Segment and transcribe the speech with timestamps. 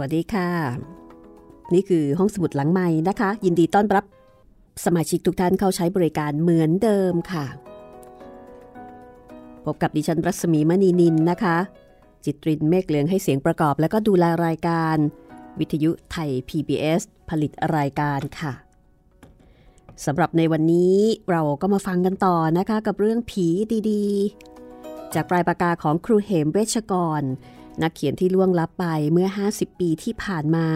[0.00, 0.50] วัสดีค่ะ
[1.74, 4.04] นี่คือห้องสมุดหลังใหม่นะคะ ยินดีต้อนรับ
[4.84, 7.46] สมาชิกทุกท่านเข้าใช้บริการเหมือนเดิมค่ะ
[9.64, 11.56] พบกับดิฉันรัศมีมณีนินนะคะ
[12.24, 14.96] จิตรินเมฆเหลืองให้เสียงประกอบ และก็ดูแลรายการ
[15.58, 18.52] วิทยุไทย PBS ผลิตรายการค่ะ
[20.04, 20.96] สำหรับในวันนี้
[21.30, 23.46] เราก็มาฟังกันต่อนะคะ กับเรื่องผี
[23.90, 27.22] ดีๆ จากปลายปากกาของครูเหมเวชกร
[27.82, 30.68] นักเขียนที่ล่วงลับไปเมื่อ 50 ปีที่ผ่านมา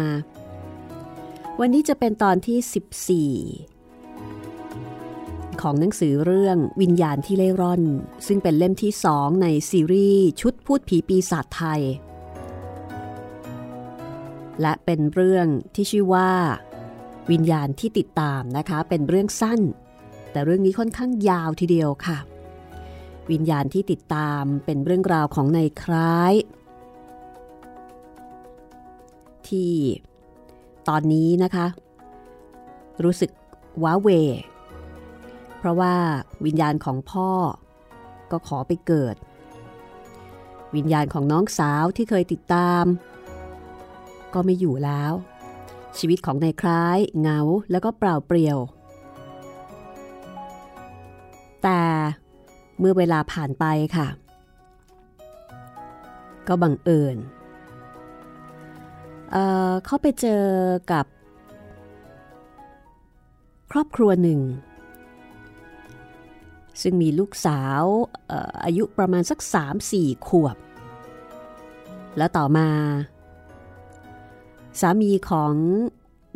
[1.61, 3.51] วันนี้จะเป็นตอนที่ 14
[5.61, 7.83] ของหนังสือเรื่องวิญญาณที่เล่ร่อน
[8.27, 11.83] ซึ่งเป็นเล่มที่สองในซีรีส์ชุดพูดผีปีศาจไทย
[14.61, 16.31] และเป็นเรื่องที่ชื่อว่า
[17.31, 19.61] วิญญาณที่ติดตามนะคะ เป็นเรื่องสั้น
[20.33, 22.19] แต่เรื่องนี้ค่อนข้างยาวทีเดียวค่ะ
[23.31, 26.35] วิญญาณที่ติดตามเป็นเรื่องราวของในคล้าย
[29.53, 29.73] ที่
[30.89, 31.67] ตอนนี้นะคะ
[33.05, 33.31] รู้สึก
[33.83, 34.09] ว้าเว
[35.59, 35.95] เพราะว่า
[36.47, 37.31] วิญญาณของพ่อ
[38.31, 39.17] ก็ขอไปเกิด
[40.77, 42.85] วิญญาณของน้องสาวที่เคยติดตาม
[44.35, 45.12] ก็ไม่อยู่แล้ว
[45.99, 48.59] ชีวิตของนายคล้ายเงาแล้วก็เปล่าเปลี่ยว
[51.62, 51.83] แต่
[52.79, 53.65] เมื่อเวลาผ่านไป
[53.97, 54.09] ค่ะ
[56.49, 57.17] ก็บังเอิญ
[59.84, 60.44] เขาไปเจอ
[60.93, 61.06] กับ
[63.70, 64.41] ครอบครัวหนึ่ง
[66.82, 67.82] ซึ่งมีลูกสาว
[68.64, 69.38] อายุประมาณสัก
[69.82, 70.56] 3-4 ขวบ
[72.17, 72.69] แล้วต่อมา
[74.81, 75.55] สามีของ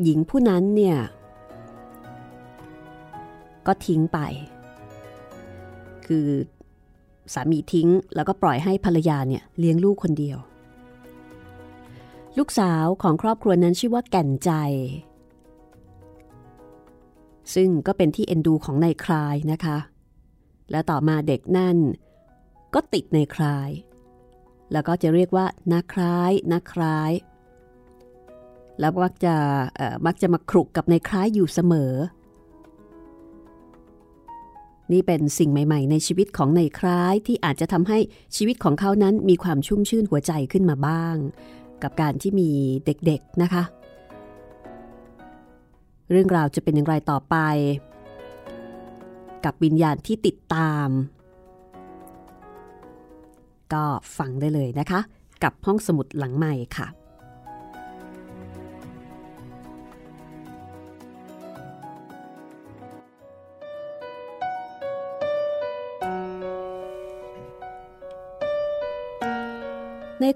[0.03, 0.99] หญิงผู้นั้นเนี่ย
[3.67, 4.19] ก็ทิ้งไป
[6.07, 6.27] คือ
[7.35, 10.39] สามีทิ้งแล้วก็ปล่อยให้ภรรยาเนี่ยเลี้ยงลูกคนเดียว
[12.39, 14.51] ลูกสาวของครอบครัวนั้นชื่อว่าแก่นใจ
[17.55, 19.79] ซึ่งก็เป็นที่เอ็นดูของนายคลายนะคะ
[20.71, 21.77] และต่อมาเด็กนั่น
[22.75, 23.71] ก็ติดในคลาย
[24.73, 27.13] แล้วก็จะเรียกว่านาคล้ายนาคล้าย
[28.81, 29.35] แล้วมักจะ
[30.07, 31.93] มักจะมาครุกกับในคล้ายอยู่เสมอ
[34.93, 37.99] นี่เป็นสิ่งใหม่ ๆ ในชีวิตของในคล้ายที่อาจจะทำให้
[38.37, 41.17] ชีวิตของเขานั้นมีความชุ่มชื่นหัวใจขึ้นมาบ้าง
[41.83, 42.51] กับการที่มี
[42.85, 43.63] เด็กๆนะคะ
[46.11, 47.37] เรื่องราวจะเป็นอย่างไรต่อไป
[49.45, 50.89] กับวิญญาณที่ติดตาม
[53.75, 53.85] ก็
[54.19, 55.01] ฟังได้เลยนะคะ
[55.43, 56.87] กับห้องสมุดหลังใหม่ค่ะ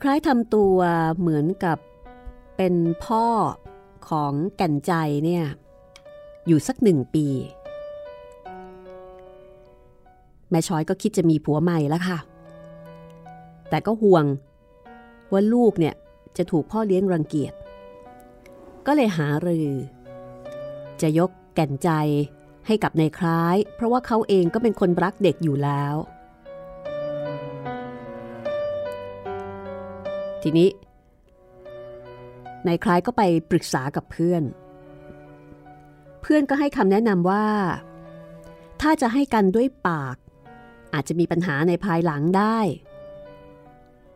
[0.02, 0.76] คล้ายทำตัว
[1.18, 1.78] เหมือนกับ
[2.56, 3.26] เป็นพ่อ
[4.08, 4.92] ของแก่นใจ
[5.24, 5.44] เนี่ย
[6.46, 7.26] อยู่สักหนึ่งปี
[10.50, 12.18] แม่ช้อยก็คิดจะมีผัวใหม่แล้วค่ะ
[13.68, 14.24] แต่ก็ห่วง
[15.32, 15.94] ว่าลูกเนี่ย
[16.36, 17.54] จะถูกพ่อเลี้ยงรังเกียจ
[18.86, 19.70] ก็เลยหารือ
[21.02, 21.90] จะยกแก่นใจ
[22.66, 25.94] ให้กับในคล้าย เพราะว่าเขาเองก็เป็นคนรักเด็กอยู่แล้ว
[30.42, 30.68] ทีนี้
[32.66, 34.42] นายคล้ายก็ไปปรึกษากับเพื่อน
[36.22, 37.46] เพื่อนก็ให้คำแนะนำว่า
[38.80, 40.16] ถ้าจะให้กันด้วยปาก
[40.94, 42.58] อาจจะมีปัญหาในภายหลังได้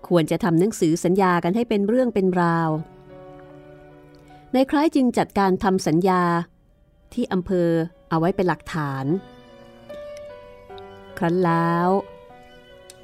[0.09, 2.71] ควรจะทำหนังสือสัญญากันให้เป็นเรื่องเป็นราว
[4.53, 6.23] ในคล้ายจึงจัดการทำสัญญา
[7.13, 7.69] ที่อำเภอ
[8.09, 9.05] เอาไว้เป็นหลักฐาน
[11.19, 11.89] ครั้นแล้ว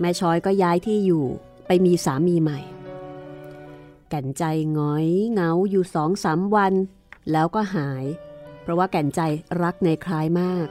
[0.01, 1.25] แม่ช้อยก็ย้ายที่อยู่
[1.67, 2.61] ไปมีสามีใหม่
[4.11, 4.45] แก่นใจ
[4.79, 6.75] ง้อยเงาอยู่สองสามวัน
[7.33, 8.05] แล้วก็หาย
[8.61, 9.21] เพราะว่าแก่นใจ
[9.63, 10.67] รักในคล้ายมาก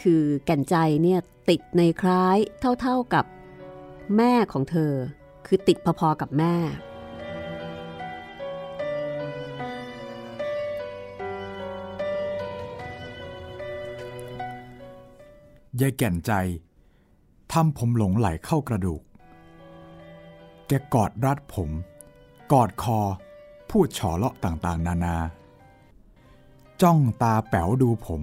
[0.00, 2.36] คือแก่นใจเนี่ยติดในคล้าย
[2.80, 3.24] เท่าๆกับ
[4.16, 4.92] แม่ของเธอ
[5.46, 6.56] คือติดพอๆกับแม่
[15.80, 16.32] ยายแก่นใจ
[17.52, 19.02] ทำผมหลงไหลเข้ากระดูก
[20.68, 21.70] แกกอดรัดผม
[22.52, 23.00] กอดคอ
[23.70, 25.16] พูดฉอเลาะต่างๆ นานา
[26.82, 28.22] จ้องตาแป๋วดูผม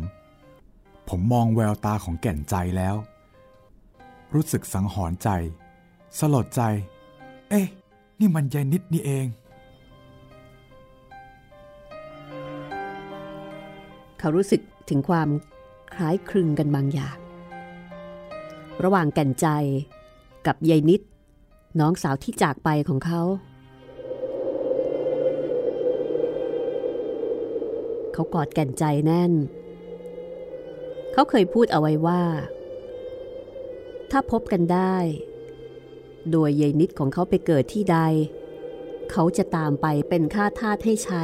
[1.09, 2.95] ผมมองแววตาของแก่นใจแล้ว
[4.33, 5.29] รู้สึกสังหรณ์ใจ
[6.17, 6.61] สลดใจ
[7.49, 7.67] เอ๊ะ
[8.19, 9.27] นี่มันยายนิดนี่เอง
[14.19, 15.29] เขารู้สึกถึงความ
[15.93, 17.17] คล้ายคลึงกันบางอย่าง
[18.83, 19.47] ระหว่างแก่นใจ
[20.45, 21.01] กับยายนิด
[21.79, 23.21] น้องสาวที่จากไปของเขา
[28.13, 29.33] เขากอดแก่นใจแน่น
[31.13, 32.23] เขาเคยพูดเอาไว้ว่า
[34.11, 34.95] ถ้าพบกันได้
[36.31, 37.99] โดยยายนิดของเขาไปเกิดที่ใด
[39.11, 41.23] เขาจะตามไปเป็นค่าทาสให้ใช้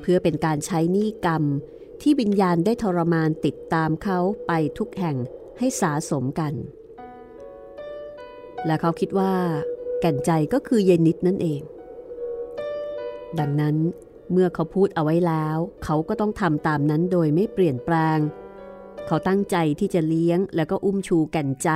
[0.00, 1.42] เพื่อเป็นการใช้นิกรรม
[2.00, 5.16] ที่วิญญาณได้ทรมานติดตามเขาไปทุกแห่ง
[5.58, 6.54] ให้สาสมกัน
[8.66, 9.34] และเขาคิดว่า
[10.00, 11.60] แก่นใจก็คือยายนิดนั่นเอง
[13.38, 13.76] ดังนั้น
[14.32, 18.18] เมื่อเขาพูดเอาไว้แล้ว เขาก็ต้องทำตามนั้นโดยไม่เปลี่ยนแปลง
[19.06, 21.70] เขาตั้งใจที่จะเลี้ยงแล้วก็อุ้มชูแก่นใจ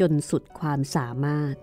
[0.00, 1.54] จนสุดความสามารถ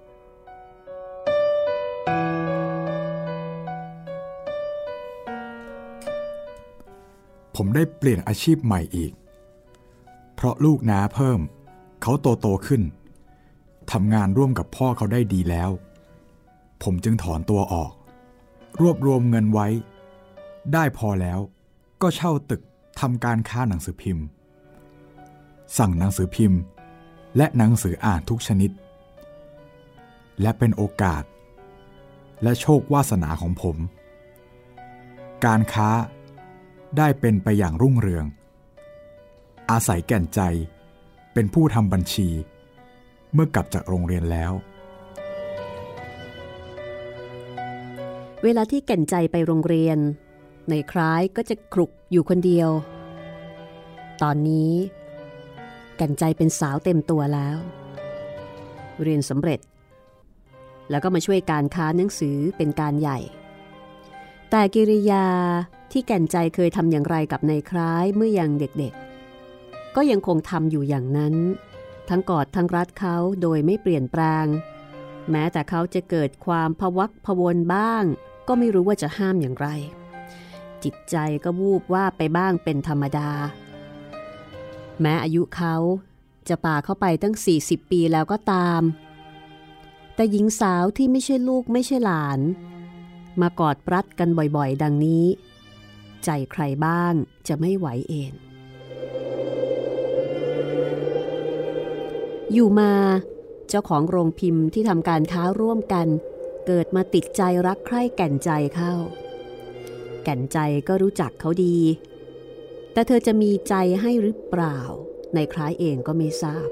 [7.56, 9.12] ผมได้เปลี่ยนอาชีพใหม่อีก
[10.36, 11.40] เพราะลูกน้าเพิ่ม
[12.02, 12.82] เขาโตโตขึ้น
[13.92, 15.72] ทำงานร่วมกับพ่อเขาได้ดีแล้ว
[16.84, 17.92] ผมจึงถอนตัวออก
[18.80, 19.68] รวบรวมเงินไว้
[20.74, 21.40] ได้พอแล้ว
[22.02, 22.62] ก็เช่าตึก
[23.00, 24.26] ทำการค้าหนังสือพิมพ์
[25.78, 26.60] สั่งหนังสือพิมพ์
[27.38, 28.72] และหนังสืออ่านทุกชนิด
[30.42, 31.24] และเป็นโอกาส
[32.44, 33.78] และโชควาสนาของผม
[35.46, 35.90] การค้า
[36.98, 38.26] ได้เป็นไปอย่างรุ่งเรือง
[39.72, 40.42] อาศัยแก่นใจ
[41.34, 42.30] เป็นผู้ทำบัญชี
[43.34, 44.52] เมื่อกลับจากโรงเรียนแล้ว
[48.44, 49.98] เวลาที่แก่นใจไปโรงเรียน
[50.70, 52.70] ในคล้ายก็จะครุกอยู่คนเดียว
[54.22, 54.74] ตอนนี้
[56.00, 57.58] กันใจเป็นสาวเต็มตัวแล้ว
[59.02, 59.60] เรียนสำเร็จ
[60.90, 63.20] แล้วก็มาช่วยการค้าหนังสือเป็นการใหญ่
[64.50, 65.28] แต่กิริยา
[65.92, 71.36] ที่แก่นใจเคยทำอย่างไรกับในคล้ายเมื่อยังเด็กๆ ก็ยังคงทำอยู่อย่างนั้น
[72.10, 74.46] ทั้งกอดทั้งรัดเขาโดยไม่เปลี่ยนแปลง
[75.32, 78.04] แม้แต่เขาจะเกิดความพวักพวนบ้าง
[78.48, 79.68] ก็ไม่รู้ว่าจะห้ามอย่างไร
[80.84, 83.30] จิตใจก็วูบว่าไปบ้างเป็นธรรมดา
[85.02, 85.76] แม้อายุเขา
[86.50, 88.82] จะป่าเข้าไปตั้ง 40 ปีแล้วก็ตาม
[90.16, 92.40] แต่หญิงสาวที่ไม่ใช่ลูกไม่ใช่หลาน
[93.42, 95.26] มากอดปรัดกันบ่อยๆ ดังนี้
[96.24, 97.14] ใจใครบ้าง
[97.48, 98.32] จะไม่ไหวเอง
[102.54, 102.94] อยู่มา
[103.70, 106.08] เจ้าของโรงพิมพ์ที่ทำการค้าร่วมกัน
[106.68, 108.94] เกิดมาติดใจรักใคร่แก่นใจเข้า
[110.24, 111.78] แก่นใจก็รู้จักเขาดี
[112.94, 114.80] แต่เธอจะมีใจให้หรือเปล่า
[115.34, 116.70] ในคล้ายเองก็ไม่ทราบ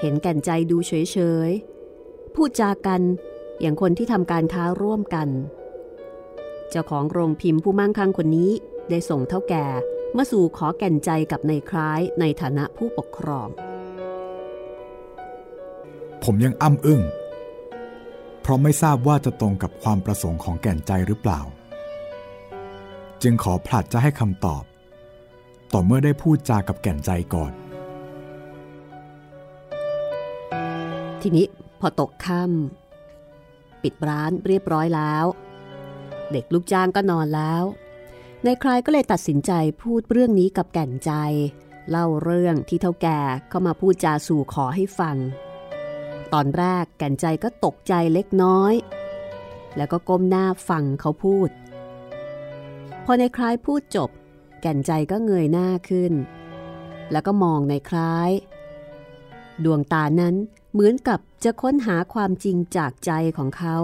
[0.00, 1.18] เห็นแก่นใจดูเฉ
[1.48, 3.00] ยๆ พูดจากัน
[3.60, 5.28] อย่างคนที่ทำการค้าร่วมกัน
[6.70, 8.50] เจ้าของโรงพิมพ์ผู้มั่งคั่งคนนี้
[8.90, 9.66] ได้ส่งเท่าแก่
[10.16, 13.48] มาสู่ขอแก่นใจกับในคล้ายในฐานะผู้ปกครอง
[16.24, 17.02] ผมยังอ้ำอึ้ง
[18.40, 21.40] เพราะไม่ทราบว่าจะตรงกับความประสงค์ของแก่นใจหรือเปล่า
[23.22, 24.64] จึงขอผลัดจะให้คำตอบ
[25.72, 27.52] ต่อเมื่อได้พูดจากับแก่นใจก่อน
[31.20, 31.46] ทีนี้
[31.80, 35.24] พอตกค่ำปิดร้านเรียบร้อยแล้ว
[36.32, 37.62] เด็กลูกจ้างก็นอนแล้ว
[38.44, 41.12] นายคลายก็เลยตัดสินใจพูดเรื่องนี้กับแก่นใจ
[41.90, 45.16] เล่าเรื่องที่เท่าแก่เข้ามาพูดจาสู่ขอให้ฟัง
[46.32, 48.74] ตอนแรกแก่นใจก็ตกใจเล็กน้อย
[49.76, 51.48] แล้วก็ก้มหน้าฟังเขาพูด
[53.10, 54.10] พอในคล้ายพูดจบ
[54.60, 56.12] แก่นใจก็เงยหน้าขึ้น
[57.12, 58.30] แล้วก็มองในคล้าย
[59.64, 60.34] ดวงตานั้น
[60.72, 63.76] เหมือนกับจะค้นหาความจริงจากใจของเขา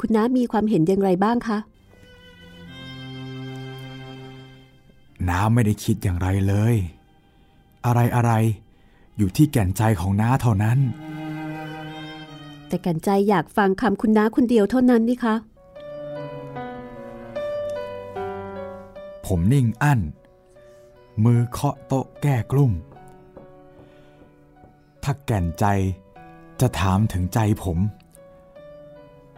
[0.00, 1.58] คุณน้ามีความเห็นอย่างไรบ้างคะ
[5.28, 6.74] น้าไม่ได้คิดอย่างไรเลย
[7.86, 8.32] อะไรอะไร
[9.16, 10.78] อยู่ที่แก่นใจของน้าเท่านั้น
[12.68, 15.34] แต่แก่นใจอยากฟังคำคุณน้าคนเดียวเท่านั้นนี่คะ
[19.26, 20.00] ผมนิ่งอั้น
[21.24, 22.72] มือเคาะโต๊ะแก้กลุ่ม
[25.02, 25.64] ถ้าแก่นใจ
[26.60, 27.78] จะถามถึงใจผม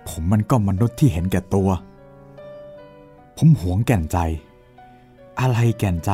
[0.08, 1.70] ผมมันก็มนุษย์ที่เห็นแก่ตัว
[3.37, 4.18] ผมหวงแก่นใจ
[5.40, 6.12] อะไรแก่นใจ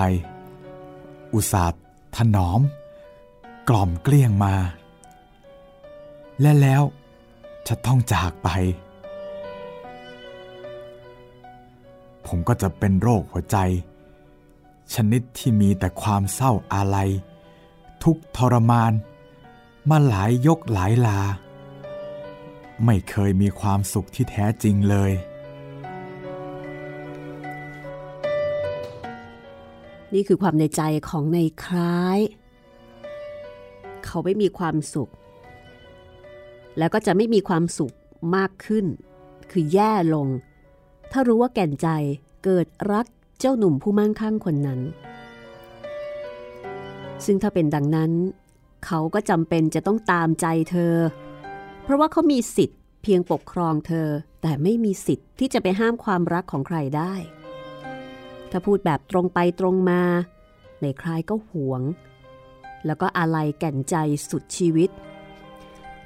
[1.34, 1.80] อุตส่าห์
[2.16, 2.60] ถนอม
[3.68, 4.54] กล่อมเกลี้ยงมา
[6.40, 6.82] และแล้ว
[7.68, 8.48] จะต้องจากไป
[12.26, 13.58] ผมก็จะเป็นโรคหัวใจ
[14.94, 17.10] ชนิดที่มีแต่ความเศร้าอาลัย
[18.02, 18.92] ทุกทรมาน
[19.90, 21.20] มาหลายยกหลายลา
[22.84, 25.12] ไม่เคยมีความสุขที่แท้จริงเลย
[30.14, 32.18] นี่คือความในใจของในคล้าย
[34.04, 35.10] เขาไม่มีความสุข
[36.78, 37.94] แล้วก็จะไม่มีความสุข
[38.36, 38.86] มากขึ้น
[39.50, 40.28] คือแย่ลง
[41.12, 41.88] ถ้ารู้ว่าแก่นใจ
[42.44, 43.06] เกิดรัก
[43.40, 44.80] เจ้าหนุ่มผู้มั่งคั่งคนนั้น
[47.24, 48.12] ซึ่งถ้าเป็นดังนั้น
[48.86, 50.94] เขาก็จำเป็นจะต้องตามใจเธอ
[51.82, 54.08] เพราะว่าเขามีสิทธิ์เพียงปกครองเธอ
[54.42, 57.14] แต่ไม่มีสิทธิ์ที่จะไปห้ามความรักของใครได้
[58.50, 60.02] ถ้าพูดแบบตรงไปตรงมา
[60.80, 61.82] ในคลายก็หวง
[62.86, 63.96] แล้วก็อาลัยแก่นใจ
[64.30, 64.90] สุดชีวิต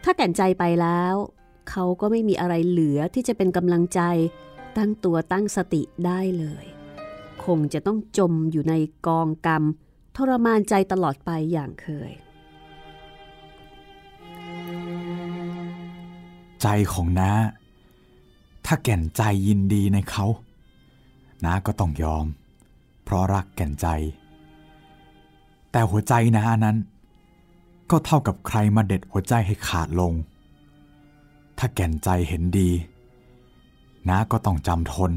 [0.04, 1.14] ถ้าแก่นใจไปแล้ว
[1.70, 4.00] เขาก็ไม่มีอะไรเหลือที่จะเป็นกำลังใจ
[4.76, 6.64] ตั้งตัวตั้งสติได้เลย
[7.44, 8.74] คงจะต้องจมอยู่ใน
[9.06, 9.62] กองกรรม
[10.16, 12.12] ทรมานใจตลอดไปอย่างเคย
[16.62, 17.30] ใจของน้า
[18.66, 20.26] ถ้าแก่นใจยินดีในเขา
[21.44, 22.26] น้าก็ต้องยอม
[23.04, 23.86] เพราะรักแก่นใจ
[25.70, 26.76] แต่หัวใจน้านั้น
[27.90, 30.12] ก็เท่ากับใครมาเด็ดหัวใจให้ขาดลง
[31.58, 32.70] ถ้าแก่นใจเห็นดี
[34.08, 35.12] น้าก็ต้องจำทน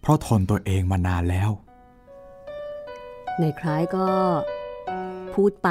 [0.00, 1.50] เพราะทนตัวเองมานานแล้ว
[3.38, 4.06] ในคล้ายก็
[5.34, 5.70] พูดไป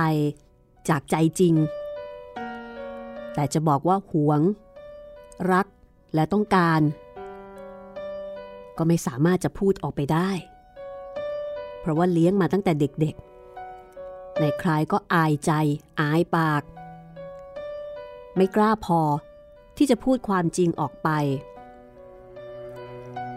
[0.89, 1.53] จากใจจริง
[3.33, 4.41] แต่จะบอกว่าหวง
[5.51, 5.67] รัก
[6.13, 6.81] และต้องการ
[8.77, 10.29] ก็ไม่สามารถจะพูดออกไปได้
[11.79, 13.34] เพราะว่าเลี้ยงมาตั้งแต่เด็กๆ
[14.39, 15.51] ในคลายก็อายใจ
[16.01, 16.63] อายปาก
[18.35, 19.01] ไม่กล้าพอ
[19.77, 21.09] ที่จะพูดความจริงออกไป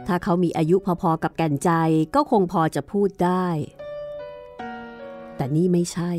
[0.06, 1.70] ถ้าเขามีอายุพอๆกับแก่นใจ
[2.14, 3.46] ก็คงพอจะพูดได้
[5.36, 6.12] แต่นี่ไม่ใช่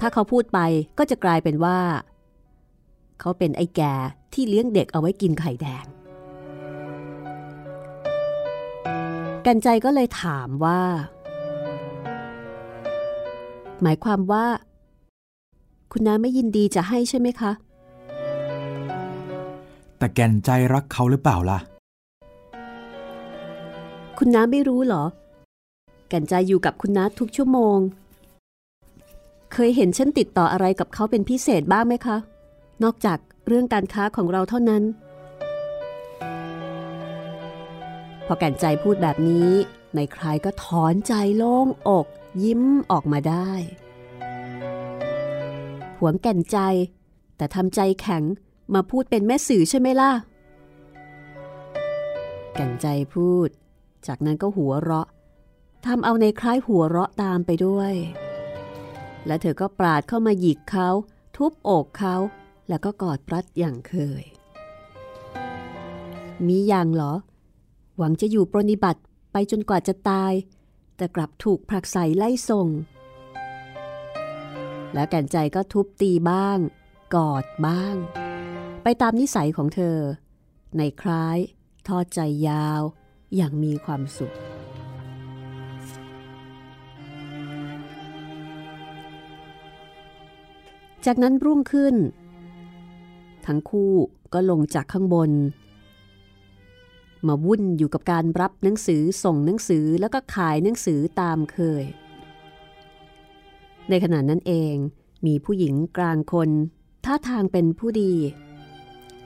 [0.00, 0.58] ถ้าเขาพูดไป
[0.98, 1.78] ก็จะกลายเป็นว่า
[3.20, 3.94] เขาเป็นไอ้แก่
[4.32, 5.84] ที่เลี้ยงเด็กเอาไว้กินไข่แดง
[9.46, 10.80] กันใจก็เลยถามว่า
[13.82, 14.46] หมายความว่า
[15.92, 17.52] คุณน้าไม่ยินดีจะให้ใช่ไหมคะ
[19.98, 21.58] แต่แก่นใจรักเขาหรือเปล่าล่ะ
[24.18, 25.04] คุณน้าไม่รู้เหรอ
[26.08, 27.78] แก่นใจอยู่กับคุณน้าทุกชั่วโมง
[29.52, 32.16] เคยเห็นฉันติดต่ออะไรกับเขาเป็นพิเศษบ้างไหมคะ
[32.82, 34.82] นอกจากเรื่องการค้าของเราเท่านั้น
[38.26, 39.50] พอแก่นใจพูดแบบนี้
[39.96, 42.06] ในใครก็ถอนใจโล่งอก
[42.42, 43.50] ยิ้มออกมาได้
[45.98, 46.58] หวงแก่นใจ
[47.36, 48.22] แต่ทำใจแข็ง
[48.74, 50.12] มาพูดเป็นแม่สื่อใช่ไหมล่ะ
[52.54, 53.48] แก่นใจพูด
[54.06, 55.08] จากนั้นก็หัวเราะ
[55.86, 57.94] ทำเอาในคล้ายหัวเราะตามไปด้วย
[59.26, 60.88] และเธอก็ปราดเข้ามาหยิกเขา
[61.36, 62.16] ทุบอกเขา
[62.68, 64.24] แล้วก็กอดปรัดอย่างเคย
[66.46, 67.12] มีอย่างเหรอ
[67.98, 69.00] หวังจะอยู่ปรนิบัติ
[69.36, 70.32] ไปจนกว่าจะตาย
[70.96, 72.68] แต่กลับถูกผลักใสไล่ส่ง
[74.94, 76.58] แล้วแก่นใจก็ทุบตีบ้าง
[77.14, 77.96] กอดบ้าง
[78.82, 79.98] ไปตามนิสัยของเธอ
[80.76, 81.38] ในคล้าย
[81.88, 82.82] ทอดใจยาว
[83.36, 84.34] อย่างมีความสุข
[91.06, 91.94] จากนั้นรุ่งขึ้น
[93.46, 93.92] ทั้งคู่
[94.32, 95.30] ก็ลงจากข้างบน
[97.28, 101.84] มาวุ่นอยู่กับการรับหนังสือส่งหนังสือแล้วก็ขายหนังสือตามเคย
[103.88, 104.74] ในขณะนั้นเอง
[105.26, 106.50] มีผู้หญิงกลางคน
[107.04, 108.14] ท่าทางเป็นผู้ดี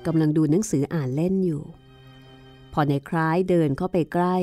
[0.07, 1.63] กำลังดูหนังสืออ่านเล่นอยู่
[2.73, 4.37] พอในคล้ายเดินเข้าไปใกล้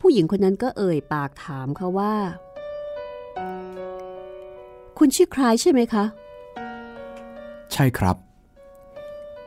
[0.00, 2.14] ผู้หญิงคนนั้นก็เอ่ยปากถามเขาว่า
[4.98, 6.04] คุณชื่อคล้ายใช่ไหมคะ
[7.72, 8.16] ใช่ครับ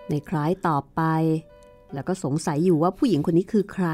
[0.10, 1.02] ในคล้ายตอบไป
[1.96, 3.88] แล้วก็สงสัยอยู่ว่าผู้หญิงคนนี้คือใคร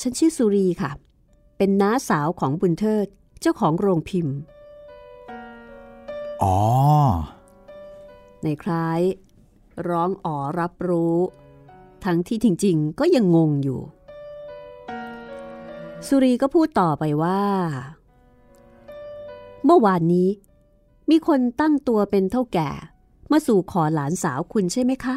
[0.00, 0.90] ฉันชื่อสุรีค่ะ
[1.58, 3.06] เป็นน้าสาวของบุญเทิด
[3.40, 4.36] เจ้าของโรงพิมพ์
[6.42, 6.58] อ๋อ
[8.42, 9.00] ในคล้าย
[9.88, 11.16] ร้องอ๋อรับรู้
[12.04, 13.80] ทั้งที่จริง ๆ ก็ยังงงอยู่
[16.06, 17.40] สุรีก็พูดต่อไปว่า
[19.64, 20.28] เมื่อวานนี้
[21.10, 22.70] มีคนตั้งตัวเป็นเท่าแก่
[23.34, 25.16] มาสู่ขอหลานสาวคุณใช่ไหมคะ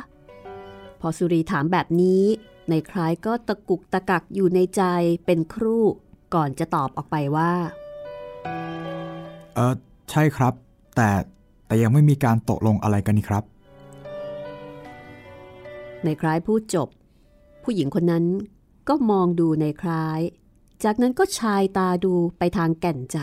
[1.01, 2.23] พอสุรีถามแบบนี้
[2.69, 4.83] ในคล้ายก็ตะกุกตะกักอยู่ในใจ
[5.25, 5.83] เป็นครู่
[6.35, 7.51] ก่อนจะตอบออกไปว่า
[9.55, 9.73] เออ
[10.09, 10.53] ใช่ครับ
[10.95, 11.09] แต่
[11.67, 13.43] แต่ยังไม่มีการตกลงอะไรกันนี่ครับ
[16.03, 16.87] ในคล้ายพูดจบ
[17.63, 18.25] ผู้หญิงคนนั้น
[18.89, 20.19] ก็มองดูในคล้าย
[20.83, 23.17] จากนั้นก็ชายตาดูไปทางแก่นใจ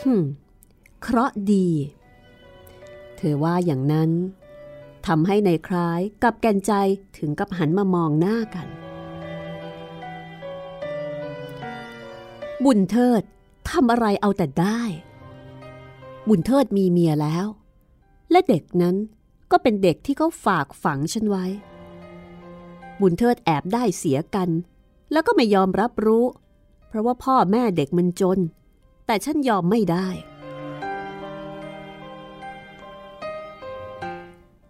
[0.00, 0.22] ฮึม
[1.02, 1.68] เคราะห์ดี
[2.03, 2.03] เธ
[3.32, 4.10] อว่าอย่างนั้น
[5.06, 6.72] ทำให้ในคล้ายกับแก่นใจ
[7.18, 8.68] ถึงกับหันมามองหน้ากัน
[12.64, 13.22] บุญเทิด
[13.70, 14.80] ทำอะไรเอาแต่ได้
[16.28, 17.46] บุญเทิดมีเมียแล้ว
[18.30, 18.96] และเด็กนั้น
[19.50, 21.46] ก็เป็นเด็กที่เขาฝากฝังฉันไว้
[23.00, 24.48] บุญเทิดแอบได้เสียกัน
[25.12, 26.24] แล้วก็ไม่ยอมรับรู้
[26.88, 28.38] เพราะว่าพ่อแม่เด็กมันจน
[29.06, 30.08] แต่ฉันยอมไม่ได้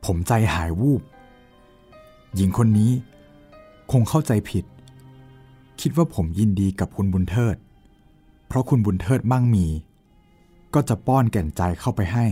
[0.04, 1.02] ผมใจหายวูบ
[2.34, 2.92] หญิงคนนี้
[3.92, 4.64] คงเข้าใจผิด
[5.80, 7.56] คิดว่าผมยินดีกับคุณบุญเทิด
[8.46, 9.66] เพราะคุณบุญเทิดมั่งมี
[10.74, 12.26] ก็จะป้อนแก่นใจเข้าไปให้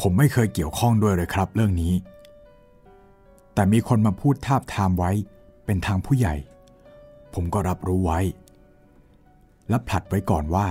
[0.00, 1.94] ผมไม่เคยเกี่ยวข้องด้วยเลยครับเรื่องนี้
[3.54, 5.10] แต่มีคนมาพูดทาบทามไว้
[5.64, 6.34] เป็นทางผู้ใหญ่
[7.34, 8.20] ผมก็รับรู้ไว้
[9.68, 10.68] และผลัดไว้ก่อนว่า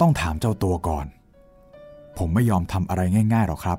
[0.00, 1.06] ต้องถามเจ้าตัวก่อน
[2.18, 3.02] ผมไม่ยอมทำอะไร
[3.34, 3.78] ง่ายๆหรอกครับ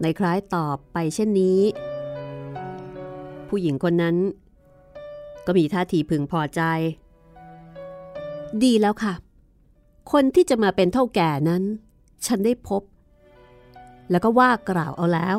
[0.00, 1.60] ในคล้ายตอบไปเช่นนี้
[3.48, 4.16] ผู้หญิงคนนั้น
[5.46, 6.62] ก็มีท่าทีพึงพอใจ
[8.64, 9.14] ดีแล้วค่ะ
[10.12, 11.62] คนที่จะมาเป็นเท่าแก่นั้น
[12.26, 12.82] ฉันได้พบ
[14.10, 15.36] แล้วก็ว่ากล่าวเอาแล้ว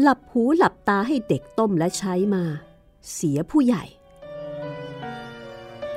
[0.00, 2.44] หลับหูหลับตาให้เด็กต้มและใช้มา
[3.12, 3.84] เสียผู้ใหญ่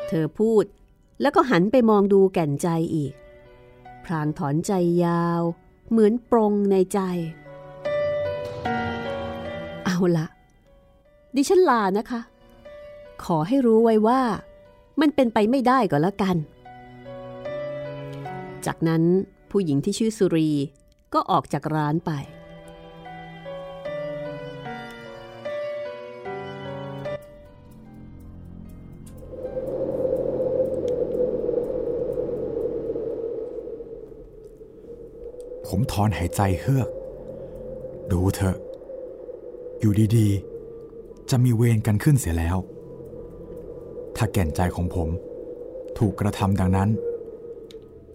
[0.07, 0.63] เธอพูด
[1.21, 3.13] แล้วก็หันไปมองดูแก่นใจอีก
[4.05, 4.71] พรางถอนใจ
[5.05, 5.41] ยาว
[5.89, 6.99] เหมือนปรงในใจ
[9.85, 10.27] เอาละ
[11.35, 12.21] ดิฉันลานะคะ
[13.23, 14.21] ขอให้รู้ไว้ว่า
[15.01, 16.37] มันเป็นไปไม่ได้ก็แล้วกัน
[18.65, 19.03] จากนั้น
[19.51, 20.49] ผู้หญิงที่ชื่อสุรี
[21.13, 22.11] ก็ออกจากร้านไป
[35.79, 36.89] ผมถอนหายใจเฮือก
[38.11, 38.57] ดูเถอะ
[39.79, 42.57] อยู่ดีๆ จะมีเวรกันขึ้นเสียแล้ว
[44.15, 45.09] ถ้าแก่นใจของผม
[45.97, 46.89] ถูกกระทำดังนั้น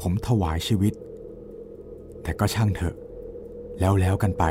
[0.00, 0.94] ผมถวายชีวิต
[2.22, 2.94] แต่ก็ช่างเถอะ
[3.80, 4.44] แล้วแล้วกันไป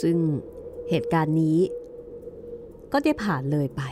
[0.00, 0.16] ซึ่ง
[0.90, 1.58] เหตุการณ์นี้
[2.92, 3.84] ก็ได้ผ่านเลยไป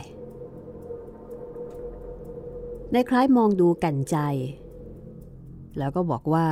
[2.93, 4.17] ในคล้ายมองดูกันใจ
[5.77, 6.47] แล้วก็บอกว่า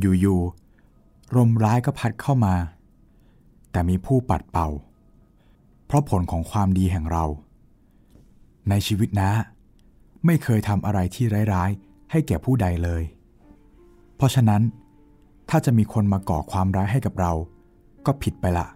[0.00, 2.54] อยู่ๆลมร้ายก็พัดเข้ามา
[3.72, 4.68] แต่มีผู้ปัดเป่า
[5.86, 7.24] เพราะผลของความดีแห่งเรา
[8.68, 9.30] ในชีวิตนะ
[10.26, 13.02] ไม่เคยทำอะไรที่ร้ายๆ ให้แก่ผู้ใดเลย
[14.16, 14.62] เพราะฉะนั้น
[15.48, 17.32] ถ้าจะมีคนมาก่อความร้ายให้กับเรา
[18.06, 18.66] ก็ผิดไปละ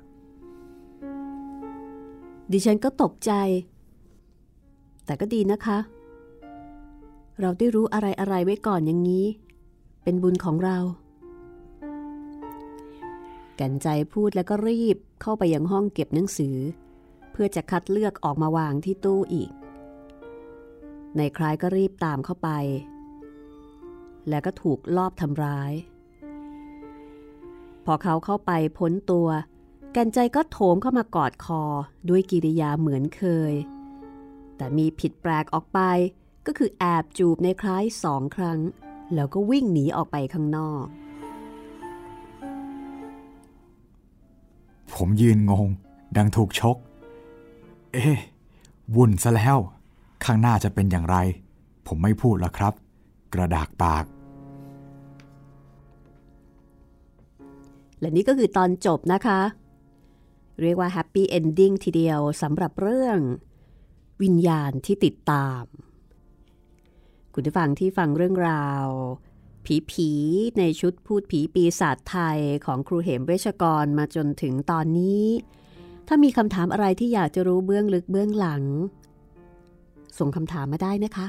[2.52, 3.32] ดิฉันก็ตกใจ
[5.08, 5.78] แต่ก็ดีนะคะ
[7.40, 9.26] เราได้รู้อะไรอะไรไว้ก่อนอย่างนี้
[10.02, 10.78] เป็นบุญของเรา
[13.60, 16.56] กันใจพูดแล้วก็รีบเข้าไปยังห้องเก็บหนังสือ
[17.32, 19.50] เพื่อจะคัดเลือกออกมาวางที่ตู้อีก
[21.16, 22.48] ในคล้ายก็รีบตามเข้าไป
[24.28, 25.72] แล้วก็ถูกลอบทำร้าย
[27.84, 29.28] พอเขาเข้าไปพ้นตัว
[29.96, 31.62] กันใจก็โถมเข้ามากอดคอ
[32.08, 33.54] ด้วยกิริยาเหมือนเคย
[34.58, 35.80] แต่มีผิดแปลกออกไป
[36.46, 38.58] ก็คือแอบจูบในคล้ายสองครั้ง
[39.14, 40.84] แล้วก็วิ่งหนีออกไปข้างนอก
[44.94, 45.68] ผมยืนงง
[46.16, 46.76] ดังถูกชก
[47.92, 48.18] เอ๊ะ
[48.94, 49.58] วุ่นซะแล้ว
[50.24, 51.16] ข้างหน้าจะเป็นอย่างไร
[51.86, 52.72] ผมไม่พูดแล้วครับ
[53.34, 54.04] กระดากปาก
[58.00, 59.40] และนี่ก็คือตอนจบนะคะ
[60.62, 63.18] เรียกว่า happy ending ทีเดียวสำหรับเรื่อง
[64.22, 65.64] วิญญาณที่ติดตาม
[67.34, 68.86] คุณผู้ฟังที่ฟังเรื่องราว
[69.64, 70.10] ผีผี
[70.58, 75.24] ในชุดพูดผีปีศาจไทยของครูเหมเวชกรมาจนถึงตอนนี้
[76.08, 78.62] ถ้ามีคำถามอะไรที่อยากจะรู้เบื้องลึกเบื้องหลัง
[80.18, 81.26] ส่งคำถามมาได้นะคะ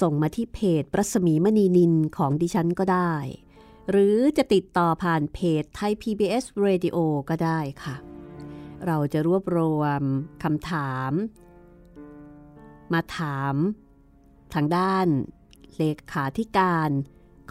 [0.00, 3.14] ส่งมาที่เพจรัศมีมณีนินของดิฉันก็ได้
[3.90, 6.96] หรือจะติดต่อผ่านเพจไทย PBS Radio
[7.28, 7.96] ก็ได้ค่ะ
[8.86, 10.02] เราจะรวบรวม
[10.42, 11.12] คำถาม
[12.94, 13.54] มาถาม
[14.54, 15.06] ทางด้าน
[15.76, 16.90] เลขาธิการ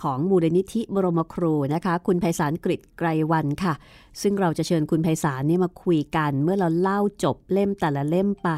[0.02, 3.74] ของมูลนิธิบรมครูนะคะ คุณไพศาลกฤษไกรวันค่ะ
[4.22, 8.50] ซึ่งเราจะเชิญคุณไพศาลนี่มาคุยกัน เมื่อเราเล่าจบเล่มแต่ละเล่มไป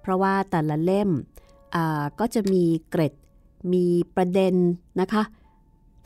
[0.00, 1.10] เพราะว่าแต่ละเล่ม
[2.20, 3.14] ก็จะมีเกร็ด
[3.72, 4.54] มีประเด็น
[5.00, 5.22] นะคะ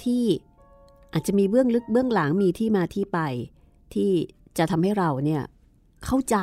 [0.02, 0.24] ที่
[1.12, 3.18] อาจจะมีเบื้องลึกเบื้องหลังมีที่มาที่ไป
[3.94, 4.10] ที่
[4.58, 5.42] จะทำให้เราเนี่ย
[6.04, 6.36] เข้าใจ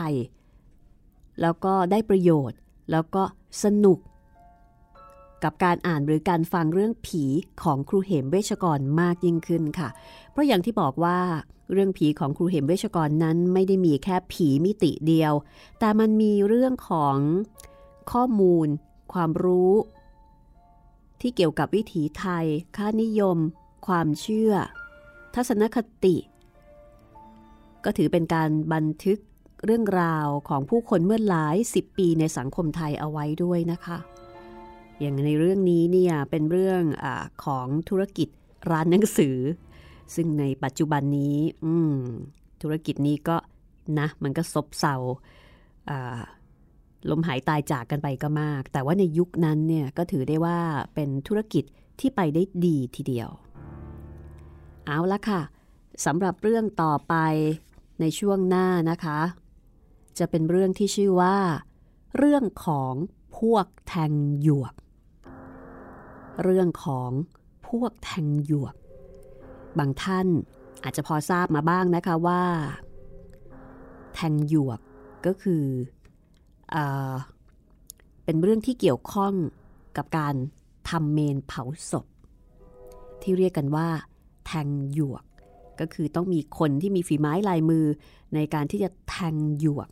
[1.42, 2.60] แล้วก็ได้ประโยชน์
[2.92, 3.24] แล้วก็
[3.64, 4.00] สนุก
[5.44, 7.24] กับการอ่านหรือการฟังเรื่องผี
[7.64, 9.90] ของครูเหมเวชกรมากยิ่งขึ้นค่ะ
[10.32, 11.20] เพราะอย่างที่บอกว่า
[11.72, 15.34] เรื่องผีของครูเหมเวชกรนั้นไม่ได้มีแค่ผีมิติเดียว
[15.80, 17.18] แต่มันมีเรื่องของ
[18.12, 18.68] ข้อมูล
[19.14, 19.74] ความรู้
[21.22, 22.46] ที่เกี่ยวกับวิถีไทย
[22.78, 23.38] ค่านิยม
[23.88, 24.54] ความเชื่อ
[25.36, 26.16] ทัศนคติ
[27.84, 29.20] ก็ถือเป็นการบันทึก
[29.66, 33.98] เรื่องราวของผู้คนเมื่อหลายสิบปีในสังคมไทยเอาไว้ด้วยนะคะ
[35.00, 37.06] อย่างในเรื่องนี้เนี่ยเป็นเรื่องอ
[37.46, 38.30] ของธุรกิจ
[38.72, 39.38] ร้านหนังสือ
[40.16, 41.38] ซึ่งในปัจจุบันนี้
[42.62, 43.38] ธุรกิจนี้ก็
[44.00, 44.96] นะมันก็ซบเซา
[47.10, 50.60] ลมหายตายจากกันไปก็มาก แต่ว่าในยุคนั้นเนี่ยก็ถือได้ว่า
[50.96, 51.64] เป็นธุรกิจ
[52.00, 53.30] ที่ไปได้ดีทีเดียว
[54.86, 55.42] เอาละค่ะ
[56.06, 57.16] สำหรับเรื่องต่อไป
[58.02, 59.20] ในช่วงหน้านะคะ
[60.20, 61.38] จะเป็นเรื่องที่ชื่อว่า
[62.18, 62.94] เรื่องของ
[63.38, 64.74] พวกแทงหยวก
[66.44, 67.10] เรื่องของ
[67.68, 68.76] พวกแทงหยวก
[69.80, 70.28] บางท่าน
[70.84, 72.44] อาจจะพอทราบมาบ้างนะคะว่า
[74.14, 74.80] แทงหยวก
[75.26, 75.64] ก็คือ
[76.72, 76.78] เอ
[78.26, 79.34] เป็นเรื่องที่เกี่ยวข้อง
[79.98, 80.36] กับการ
[80.90, 82.06] ทำเมนเผาศพ
[83.22, 83.88] ที่เรียกกันว่า
[84.46, 85.24] แทงหยวก
[85.80, 87.86] ก็คือต้องมีคนที่มีฝีไม้ลายมือ
[88.36, 89.90] ในการที่จะแทงหยวก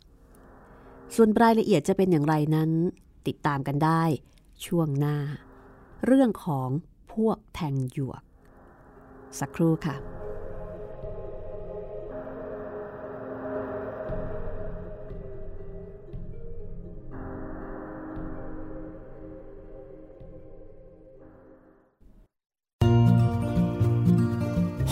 [1.14, 2.70] ส่วนรายละเอียดจะเป็นอย่างไรนั้น
[3.26, 4.02] ติดตามกันได้
[4.66, 5.16] ช่วงหน้า
[6.04, 6.68] เรื่องของ
[7.12, 8.22] พวกแทงหยวก
[9.38, 9.96] สักครู่ค่ะ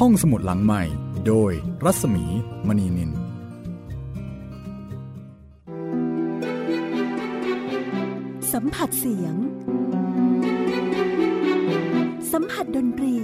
[0.01, 0.83] ห้องสมุดหลังใหม่
[1.27, 1.53] โดย
[1.85, 2.25] รัศมี
[2.67, 3.24] มณีนิน
[8.75, 9.37] ผัสเสียง
[12.33, 13.17] สัมผัสดนตรี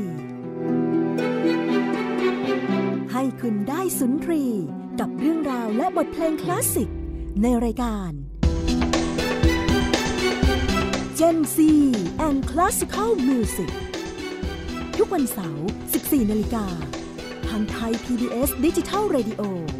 [3.13, 4.45] ให้คุณได้สุนทรี
[5.01, 6.91] กับเรื่องราวและบทเพลงคลาสสิก
[7.43, 8.13] ในรายการ
[11.19, 11.57] Gen Z
[12.27, 13.71] and Classical Music
[14.97, 16.67] ทุกวันเสาร์ 14 นาฬิกา
[17.49, 19.43] ทางไทย PBS ดิจิทัล Radio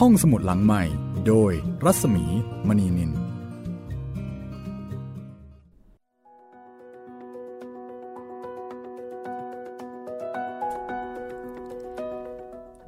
[0.00, 0.82] ห้องสมุดหลังใหม่
[1.26, 1.52] โดย
[1.84, 2.24] รัศมี
[2.68, 3.10] มณีนิน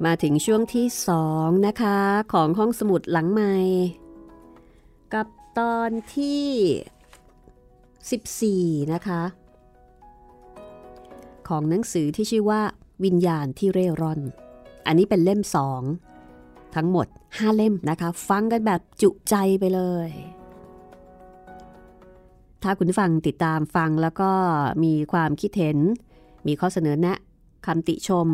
[0.05, 1.97] มาถึงช่วงที่สองนะคะ
[2.33, 3.55] ของห้องสมุดหลังใหม่
[5.13, 5.27] กับ
[5.59, 9.21] ตอนที่ 14 นะคะ
[11.47, 12.61] ของหนังสือที่ชื่อว่า
[13.03, 14.19] วิญญาณที่เร่ร่อน
[14.85, 15.83] อันนี้เป็นเล่มสอง
[16.75, 20.09] ทั้งหมด 5 เล่มนะคะ ฟังกันแบบจุใจไปเลย
[22.63, 24.31] ถ้าคุณฟังติดตามฟังแล้วก็
[24.83, 25.77] มีความคิดเห็น
[26.47, 27.17] มีข้อเสนอแนะ
[27.65, 28.27] คำติชม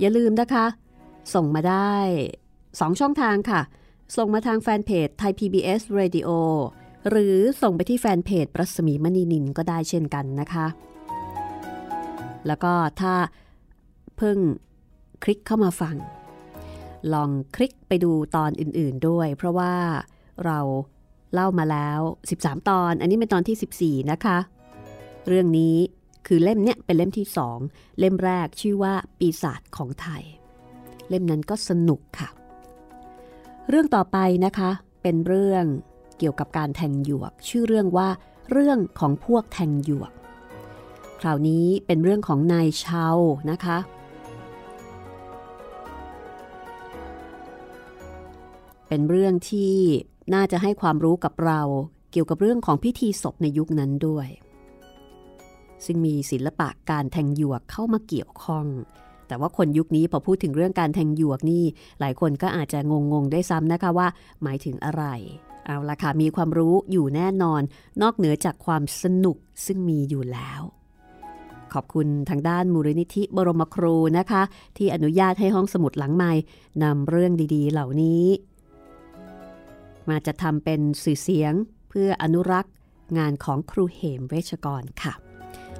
[0.00, 0.66] อย่าลืมนะคะ
[1.34, 1.94] ส่งมาได้
[2.52, 3.60] 2 ช่องทางค่ะ
[4.16, 6.28] ส่งมาทางแฟนเพจไทย PBS Radio
[7.10, 10.66] หรือส่งไปที่แฟนเพจประสมีมณีนินก็ได้เช่นกันนะคะ
[12.46, 13.14] แล้วก็ถ้า
[14.16, 14.38] เพิ่ง
[15.22, 15.96] คลิกเข้ามาฟัง
[17.12, 19.74] ลองคลิกไปดูตอนอื่นๆด้วย เพราะว่า
[20.44, 20.58] เรา
[21.34, 22.00] เล่ามาแล้ว
[22.34, 24.38] 13 ตอน อันนี้เป็นตอนที่ 14 นะคะ
[25.28, 25.76] เรื่องนี้
[26.26, 27.26] คือเล่มเนี้ยเป็นเล่มที่
[27.62, 30.22] 2 เล่มแรกชื่อว่าปีศาจของไทย
[31.08, 32.28] เล่มนั้นก็สนุกค่ะ
[33.68, 34.70] เรื่องต่อไปนะคะ
[35.02, 35.64] เป็นเรื่อง
[36.18, 38.08] เกี่ยวกับการแทงหยวก ชื่อเรื่องว่า
[38.50, 40.12] เรื่องของพวกแทงหยวก
[41.20, 43.18] คราวนี้เป็นเรื่องของนายชาว
[43.50, 43.78] นะคะ
[48.94, 49.74] เป็นเรื่องที่
[50.34, 51.60] น่าจะให้ความรู้กับเรา
[52.12, 54.28] เกี่ยวกับเรื่องของพิธีศพในยุคนั้นด้วย
[55.84, 58.66] ซึ่งมีศิลปะการแทงหยวกเข้ามาเกี่ยวข้อง
[59.26, 61.64] แต่ว่าคนยุคนี้พอพูดถึงเรื่องการแทงหยวกนี่
[62.00, 62.78] หลายคนก็อาจจะ
[63.12, 64.08] งงๆได้ซ้ำนะคะว่า
[64.42, 65.04] หมายถึงอะไร
[65.66, 67.62] เอาละค่ะมีความรู้อยู่แน่นอน
[68.02, 70.60] นอกเหนือจากความสนุกซึ่งมีอยู่แล้ว
[71.72, 74.42] ขอบคุณทางด้านมูลนิธิบรมครูนะคะ
[74.76, 76.32] ที่อนุญาตให้ห้องสมุดหลังใหม่
[76.82, 78.24] นำเรื่องดีๆ เหล่านี้
[80.08, 81.52] มาจะทำเป็นสื่อเสียง
[81.88, 82.72] เพื่ออนุรักษ์
[83.18, 85.12] งานของครูเหมเวชกรค่ะ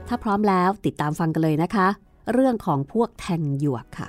[0.08, 1.88] ถ้าพร้อมแล้วติดตามฟังกันเลยนะคะ
[2.32, 4.08] เรื่องของพวกแทงหยวกค่ะ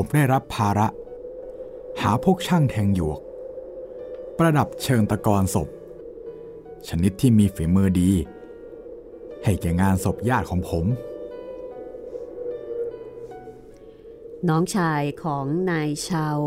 [0.00, 0.88] ผมได้รับภาระ
[2.02, 3.20] หาพวกช่างแทงหยวก
[4.38, 5.68] ประดับเชิงตะกอนศพ
[6.88, 8.10] ชนิดที่มีฝีมือดี
[9.44, 10.84] ให้แก่งานศพญาติของผม
[14.48, 16.38] น้องชายของนายชาว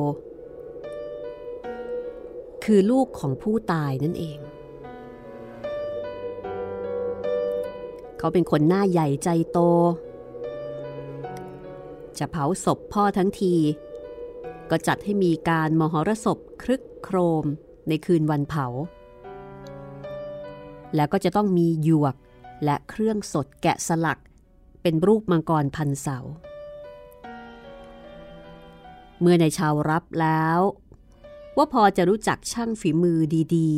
[2.63, 4.39] คือลูกของผู้ตายนั่นเอง
[8.17, 9.59] เขาเป็นคนหน้าใหญ่ใจโต
[12.19, 13.55] จะเผาศพพ่อทั้งที
[14.69, 17.45] ก็จัดให้มีการมหรสพครึกโครม
[17.87, 18.65] ในคืนวันเผา
[20.95, 22.15] แล้วก็จะต้องมีหยวก
[22.63, 24.19] และเครื่องสดแกะสลัก
[24.81, 26.17] เป็นรูปมังกรพันเสา
[29.19, 30.59] เมื่อในชาวรับแล้ว
[31.57, 33.19] ว่าพอจะรู้จักช่างฝีมือ
[33.55, 33.71] ดี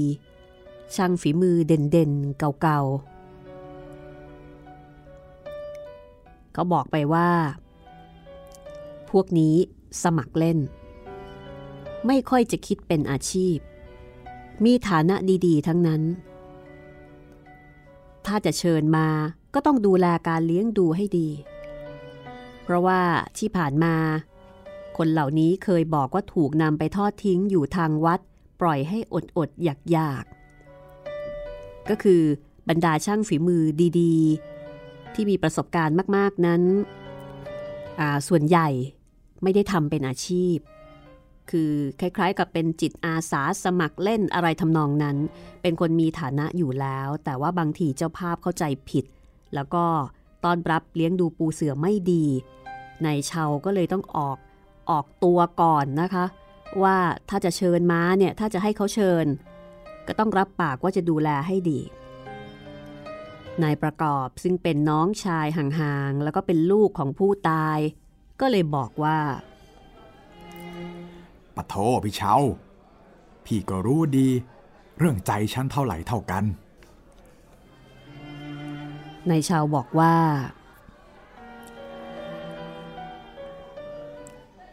[0.45, 3.11] ๆ ช่างฝีมือเด่นๆ เก่าๆ
[6.53, 7.29] เขาบอกไปว่า
[9.11, 9.55] พวกนี้
[10.03, 10.59] สมัครเล่น
[12.07, 13.57] ไม่ค่อยจะคิดเป็นอาชีพ
[14.65, 16.01] มีฐานะดีๆ ทั้งนั้น
[18.25, 19.07] ถ้าจะเชิญมา
[19.53, 21.29] ก็ต้องดูแลการเลี้ยงดูให้ดี
[22.63, 23.01] เพราะว่า
[23.37, 23.95] ที่ผ่านมา
[24.97, 28.19] คนเหล่านี้เคยบอกว่าถูกนำไปทอดทิ้งอยู่ทางวัด
[28.61, 32.21] ปล่อยให้อดอดอยากอยากๆก็คือ
[32.69, 33.63] บรรดาช่างฝีมือ
[33.99, 36.61] ดีๆ ที่มีประสบการณ์มาก ๆ นั้น
[38.27, 38.69] ส่วนใหญ่
[39.43, 40.57] ไม่ได้ทำเป็นอาชีพ
[41.51, 45.17] คือคล้ายๆ กับเป็นจิตอาสาสมัครเล่นอะไรทำนองนั้น
[45.61, 49.05] เป็นคนมีฐานะอยู่แล้ว แต่ว่าบางทีเจ้าภาพเข้าใจผิด
[49.55, 49.85] แล้วก็
[50.43, 52.25] ตอนรับเลี้ยงดูปูเสือไม่ดี
[53.03, 54.37] ในเชาก็เลยต้องออก
[54.89, 56.25] ออกตัวก่อนนะคะ
[56.83, 56.97] ว่า
[57.29, 59.25] ถ้าจะเชิญม้าเนี่ยถ้าจะให้เขาเชิญ
[60.07, 61.79] ก็ต้องรับปากว่าจะดูแลให้ดี
[63.63, 67.79] นายประกอบซึ่งเป็นน้องชายห่างๆ แล้วก็เป็นลูกของผู้ตาย
[68.41, 69.17] ก็เลยบอกว่า
[71.55, 72.35] ปะโทพี่เชา
[73.45, 74.27] พี่ก็รู้ดี
[74.97, 76.43] เรื่องใจฉันเท่าไหร่เท่ากัน
[79.29, 80.13] นายชาวบอกว่า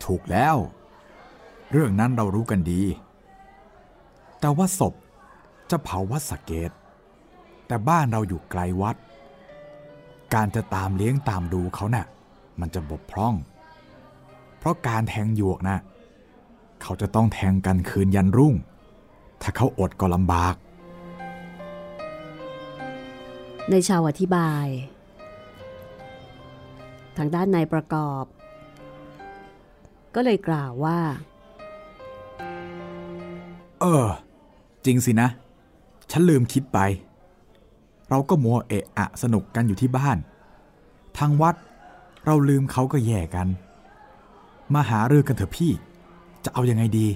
[0.05, 0.57] ถูกแล้ว
[1.73, 2.83] เรื่องนั้นเรารู้กันดี
[4.41, 4.95] แต่ว่าศพ
[5.71, 6.71] จะเผาวัดสะเกต
[7.67, 8.97] แต่บ้านเราอยู่ไกลวัด
[10.35, 12.07] การจะตามเลี้ยงตามดูเขานะ่ะ
[12.61, 13.35] มันจะบกพร่อง
[14.59, 15.79] เพราะการแทงหยวกนะ่ะ
[16.83, 18.55] เขาจะต้องแทงกันคืนยันรุ่ง
[19.43, 20.55] ถ้าเขาอดก็ลำบาก
[23.71, 24.67] ในชาวอธิบาย
[27.17, 28.25] ทางด้านนายประกอบ
[30.15, 30.99] ก็เลยกล่าวว่า
[33.81, 34.07] เออ
[34.85, 35.29] จริงสินะ
[36.11, 36.79] ฉันลืมคิดไป
[38.11, 40.17] เราก็มัวเอะอะสนุกกันอยู่ที่บ้าน
[41.19, 41.55] ทางวัด
[42.25, 43.49] เราลืมเขาก็แย่กัน
[44.75, 45.73] มาหาเรื่องกันเถอะพี่
[46.45, 47.09] จะเอาอยัางไงดี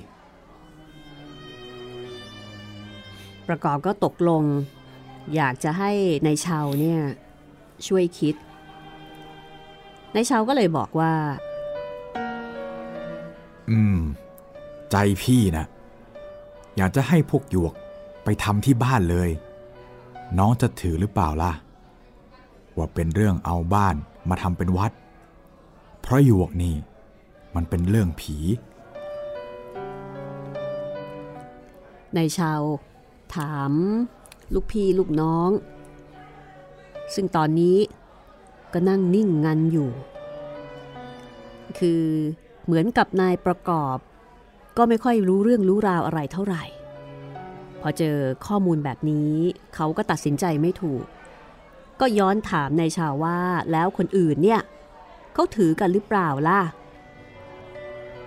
[3.48, 4.42] ประกอบก็ตกลง
[5.34, 5.90] อยากจะให้
[6.24, 7.00] ในายชาวเนี่ย
[7.86, 8.34] ช่วยคิด
[10.14, 11.12] นายชาวก็เลยบอกว่า
[13.70, 13.98] อืม
[14.90, 15.66] ใจพี่นะ
[16.76, 17.72] อยากจะให้พวกหยวก
[18.24, 19.30] ไปทำที่บ้านเลย
[20.38, 21.52] น้องจะถือหรือเปล่าล่ะ
[22.76, 23.94] ว่าเป็นเรื่องเอาบ้าน
[24.28, 24.92] มาทำเป็นวัด
[26.00, 26.74] เพราะหยวกนี่
[27.56, 28.36] มันเป็นเรื่องผี
[32.16, 32.60] นายชาว
[33.36, 33.72] ถาม
[34.54, 35.50] ลูกพี่ลูกน้อง
[37.14, 37.78] ซึ่งตอนนี้
[38.72, 39.90] ก็นั่งนิ่งงันอยู่
[41.78, 42.04] คือ
[42.64, 43.96] เหมือนกับนายประกอบ
[44.76, 46.64] ก็ไม่ค่อยรู้เรื่องรู้ราวอะไรเท่าไหร่
[47.80, 49.34] พอเจอข้อมูลแบบนี้
[49.74, 51.04] เขาก็ตัดสินใจไม่ถูก
[52.00, 53.38] ก็ย้อนถามนายชาวว่า
[53.72, 54.60] แล้วคนอื่นเนี่ย
[55.34, 56.60] เขาถือกันหรือเปล่าล่ะ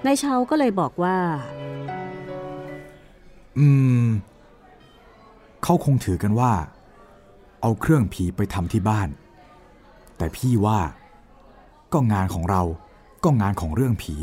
[0.05, 1.17] นายชาวก็เลยบอกว่า
[3.57, 3.67] อื
[4.05, 4.07] ม
[5.63, 6.53] เขาคงถือกันว่า
[7.61, 9.09] เอาเครื่องผีไปทำที่บ้าน
[10.17, 10.79] แต่พี่ว่า
[11.93, 12.63] ก็งานของเรา
[13.23, 14.15] ก็งานของเรื่องผี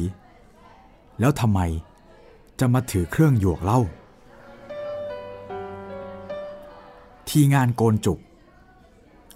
[1.21, 1.61] แล้วทำไม
[2.61, 3.81] จะมาถือเครื่องหยวกเล่า
[7.29, 8.19] ที่งานโกนจุก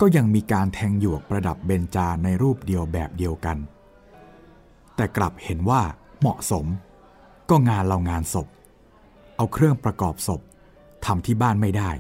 [0.01, 3.57] ก็ยังมีการแทงหยวกประดับเบญจาในรูปเดียวแบบเดียวกัน
[4.97, 5.83] แต่กลับเห็นว่า
[6.21, 6.67] เหมาะสม
[7.51, 8.49] ก็งานเรางานศพ
[9.37, 10.41] เอาเครื่องประกอบศพ
[11.05, 11.91] ทำที่บ้านไม่ได้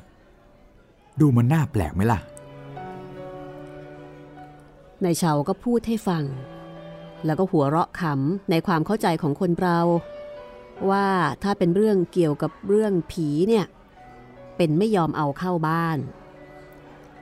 [1.21, 2.21] ดูมันน่าแปลกไหมล่ะ
[5.05, 6.25] นายเชาก็พูดให้ฟัง
[7.25, 9.79] แล้วก็หัวเราะขำในความเข้าใจของคนเรา
[10.91, 11.09] ว่า
[11.43, 13.67] ถ้าเป็นเรื่องเกี่ยวกับเรื่องผีเนี่ย
[14.57, 15.99] เป็นไม่ยอมเอาเข้าบ้าน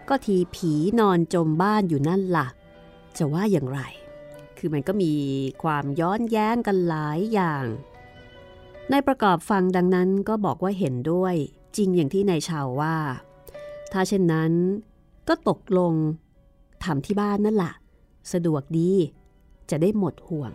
[0.08, 2.46] ก็ทีผีนอนจมบ้านอยู่นั่นล่ะ
[3.16, 3.80] จะว่าอย่างไร
[4.66, 5.14] คือมันก็มี
[5.62, 7.64] ความย้อนแย้งกันหลายอย่าง
[8.92, 11.34] นายประกอบฟังดังนั้นก็บอกว่าเห็นด้วย
[11.76, 12.96] จริงอย่างที่นายชาวว่า
[13.92, 14.52] ถ้าเช่นนั้น
[15.28, 15.92] ก็ตกลง
[16.84, 17.74] ทำที่บ้านนั่นแหละ
[18.32, 18.92] สะดวกดี
[19.70, 20.52] จะได้หมดห่วง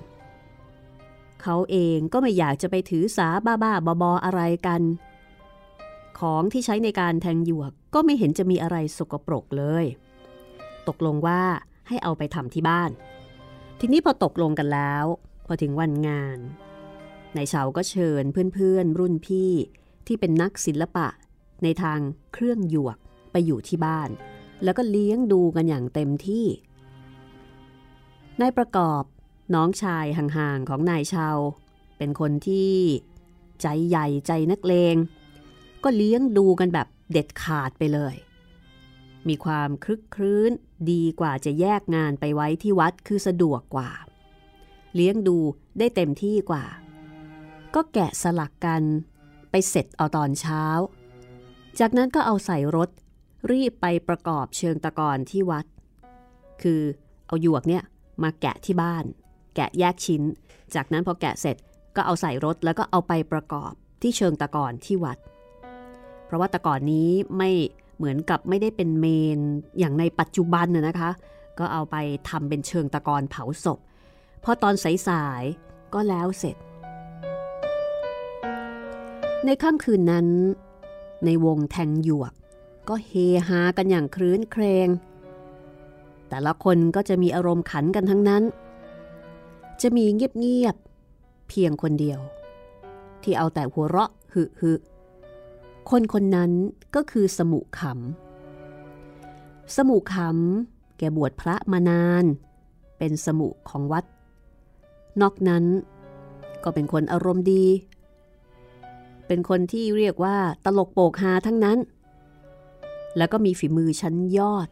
[1.41, 4.81] เขาเองก็ไม่อยากจะไปถือสาบ้าบ้าบอบออะไรกัน
[6.19, 9.85] ของที่ใช้ในการแทงหยวกก็ไม่เห็นจะมีอะไรสกปรกเลย
[10.87, 11.41] ตกลงว่า
[11.87, 12.91] ให้เอาไปทำที่บ้าน
[13.81, 15.05] ทีนี้พอตกลงกันแล้ว
[15.45, 16.37] พอถึงวันงาน
[17.35, 19.51] นายเฉาก็เชิญเพื่อนๆ รุ่นพี่
[20.07, 21.07] ที่เป็นนักศิลปะ
[21.63, 21.99] ในทาง
[22.33, 22.97] เครื่องหยวก
[23.31, 24.09] ไปอยู่ที่บ้าน
[24.63, 26.45] แล้วก็เลี้ยงดูกันอย่างเต็มที่
[28.41, 29.03] นายประกอบ
[29.55, 31.29] น้องชายห่างๆของนายเชา
[31.97, 32.73] เป็นคนที่
[33.61, 34.95] ใจใหญ่ใจนักเลง
[35.83, 38.15] ก็เลี้ยงดูกันแบบเด็ดขาดไปเลย
[39.29, 40.51] มีความคลึกครื้น
[40.91, 43.89] ดีกว่าจะแยกงานไปไว้ที่วัดคือสะดวกกว่า
[44.95, 45.37] เลี้ยงดู
[45.79, 46.65] ได้เต็มที่กว่า
[47.75, 48.83] ก็แกะสลักกัน
[49.51, 50.63] ไปเสร็จเอาตอนเช้า
[51.79, 52.89] จากนั้นก็เอาใส่รถ
[53.51, 55.65] รีบไปประกอบเชิงตะกอนที่วัด
[56.61, 56.81] คือ
[57.27, 57.83] เอาหยวกเนี่ย
[58.23, 59.03] มาแกะที่บ้าน
[59.55, 60.21] แกะแยกชิ้น
[60.75, 61.57] จากนั้นพอแกะเสร็จ
[61.95, 65.17] ก็เอาใส่รถแล้วก็เอาไปประกอบที่เชิงตะกอนที่วัด
[66.25, 67.51] เพราะว่าตะกอนนี้ไม่
[67.99, 69.05] เหมือนกับไม่ได้เป็นเม
[69.37, 69.39] น
[69.79, 71.11] อย่างในปัจจุบันน่ะนะคะ
[71.59, 71.95] ก็เอาไป
[72.29, 73.79] ทำเป็นเชิงตะกอนเผาศพ
[74.43, 74.73] พอตอน
[75.07, 76.55] สายๆก็แล้วเสร็จ
[79.45, 80.27] ในค่ำคืนนั้น
[81.25, 82.33] ในวงแทงหยวก
[82.89, 83.11] ก็เฮ
[83.47, 84.87] ฮากันอย่างครื้นเครง
[86.29, 88.43] แต่ละคนก็จะมีอารมณ์ขันกันทั้งนั้น
[89.81, 92.19] จะมีเงียบๆเพียงคนเดียว
[93.23, 94.71] ที่เอาแต่หัวเราะหึหึ
[95.89, 96.51] คนคนนั้น
[96.95, 102.23] ก็คือสมุขำสมุขำแกบวชพระมานาน
[102.97, 104.05] เป็นสมุของวัด
[105.21, 105.65] นอกนั้น
[106.63, 107.65] ก็เป็นคนอารมณ์ดี
[109.27, 111.77] เป็นคนที่เรียกว่าตลกโปกฮาทั้งนั้น
[113.17, 114.69] แล้วก็มีฝีมือชั้นยอด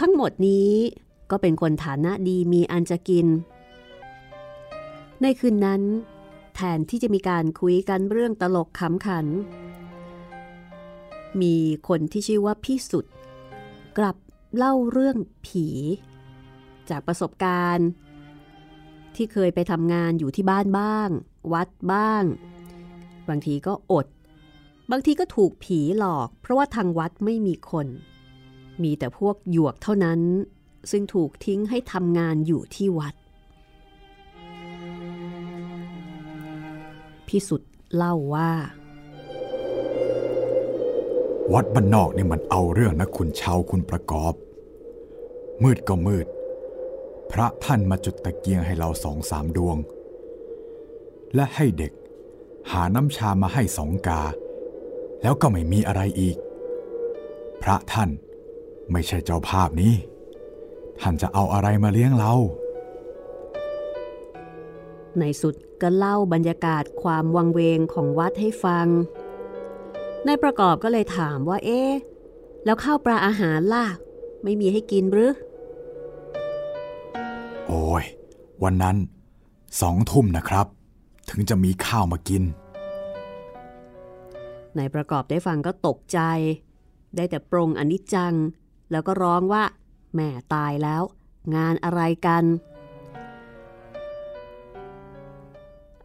[0.00, 0.72] ทั้งหมดนี้
[1.30, 3.26] ก็เป็นคนฐานะดีมีอันจะกิน
[5.22, 5.82] ในคืนนั้น
[6.56, 9.26] แทนที่จะมีการคุยกันเรื่องตลกขำขัน
[11.40, 11.56] มี
[11.88, 13.04] คนที่ชื่อว่าพี่สุด
[13.98, 14.16] กลับ
[14.56, 15.66] เล่าเรื่องผี
[16.90, 17.88] จากประสบการณ์
[19.16, 21.08] ที่เคยไปทำงานอยู่ที่บ้านบ้าง
[21.52, 22.24] วัดบ้าง
[23.28, 24.06] บางทีก็อด
[24.90, 27.86] บางทีก็ถูกผีหลอก เพราะว่าทางวัดไม่มีคน
[28.82, 30.20] มีแต่พวกหยวกเท่านั้น
[30.90, 33.14] ซึ่งถูกทิ้งให้ทำงานอยู่ที่วัด
[37.28, 38.50] พิสุทธ์เล่าว่า
[41.52, 44.34] วัดบ้านนอกนี่มันเอาเรื่องนะคุณชาวคุณประกอบ
[45.62, 46.26] มืดก็มืด
[47.32, 49.76] พระท่านมาจุดตะเกียงให้เราสองสามดวง
[51.34, 51.92] และให้เด็ก
[52.72, 54.22] หาน้ำชามาให้สองกา
[55.22, 56.36] แล้วก็ไม่มีอะไรอีก
[57.62, 58.10] พระท่าน
[58.92, 59.94] ไม่ใช่เจ้าภาพนี้
[61.00, 62.34] ท่านจะเอาอะไรมาเลี้ยงเรา
[65.20, 68.86] ในสุดก็เล่าบรรยากาศความวังเวงของวัดให้ฟัง
[70.26, 71.90] นายประกอบก็เลยถามว่าเอ๊ะ
[72.64, 73.86] แล้วข้าวปลาอาหารล่ะ
[74.42, 75.32] ไม่มีให้กินหรือ
[77.66, 78.04] โอ้ย
[78.62, 78.96] วันนั้น
[79.80, 80.66] สองทุ่มนะครับ
[81.30, 82.42] ถึงจะมีข้าวมากิน
[84.78, 86.20] นายประกอบได้ฟังก็ตกใจ
[87.16, 88.34] ได้แต่ปรงอนิจจัง
[88.90, 89.64] แล้วก็ร้องว่า
[90.14, 91.02] แม่ตายแล้ว
[91.56, 92.44] งานอะไรกัน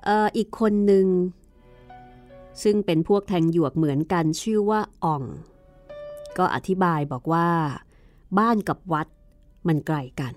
[0.08, 1.08] อออีกคนหนึ่ง
[2.64, 5.24] ซึ่งเป็นพวกแทงหยวกเหมือนกันชื่อว่าอ่อง
[6.38, 7.50] ก็อธิบายบอกว่า
[8.40, 9.08] บ้านกับวัด
[9.68, 10.34] มันไกลกัน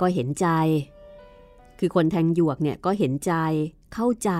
[0.00, 0.46] ก็เห็นใจ
[1.78, 3.32] คือคนแทงหยวกเนี่ยก็เห็นใจ
[3.94, 4.32] เข้าใจ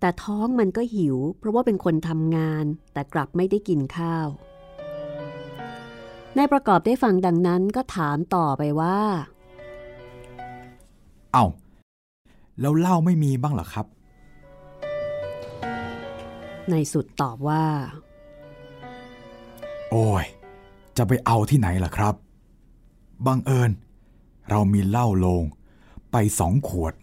[0.00, 4.26] แต่ท้องมันก็หิว เพราะว่าเป็นคนทำงาน แต่กลับไม่ได้กินข้าว
[6.36, 8.98] นายประกอบได้ฟังดังนั้นก็ถามต่อไปว่า
[11.32, 11.44] เอ้า
[12.60, 13.86] แล้วเหล้าไม่มีบ้างเหรอครับ
[16.70, 17.64] ในายสุดตอบว่า
[19.90, 20.24] โอ้ย
[20.96, 22.14] จะไปเอาที่ไหนล่ะครับ
[23.26, 23.70] บังเอิญ
[24.50, 25.44] เรามีเหล้าโลง
[26.12, 26.94] ไปสองขวด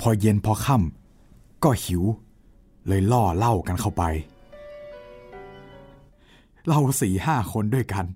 [0.00, 2.02] พอเย็นพอค่ำก็หิว
[2.86, 4.02] เลยล่อเหล้ากันเข้าไป
[6.66, 8.06] เราสี่ห้าคนด้วยกัน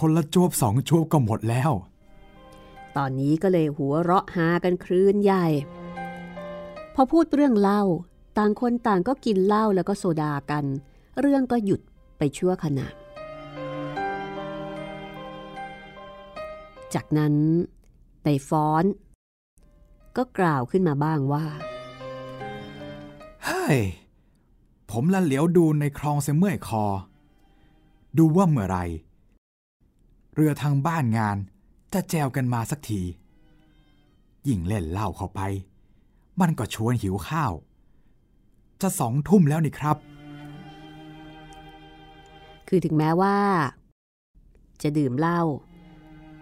[0.00, 1.72] คนละจวบสองจวบก็หมดแล้ว
[2.96, 5.46] ตอนนี้ก็เลยหัวเราะหากันคลื่นใหญ่
[6.94, 7.82] พอพูดเรื่องเหล้า
[8.38, 10.64] ต่างคนต่างก็กินเหล้าแล้วก็โซดากัน
[11.20, 11.80] เรื่องก็หยุด
[12.18, 12.86] ไปชั่วขณะ
[16.94, 17.34] จากนั้น
[18.24, 18.84] ในฟ้อน
[20.16, 21.44] ก็กล่าวขึ้นมาบ้างว่า
[23.44, 23.78] เฮ้ย
[24.90, 26.84] ผมละเหลียวดูในคลองเสเมื่อยคอ
[28.18, 28.78] ดูว่าเมื่อไร
[30.34, 31.36] เรือทางบ้านงาน
[31.92, 33.02] จะแจวกันมาสักที
[34.48, 35.40] ยิ่งเล่นเหล้าเข้าไป
[36.40, 37.52] มันก็ชวนหิวข้าว
[38.80, 39.96] จะสองทุ่มแล้วนี่ครับ
[42.68, 43.36] คือถึงแม้ว่า
[44.82, 45.40] จะดื่มเหล้า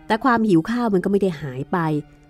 [0.07, 1.79] แต่ความหิวข้าวมันก็ไม่ได้หายไป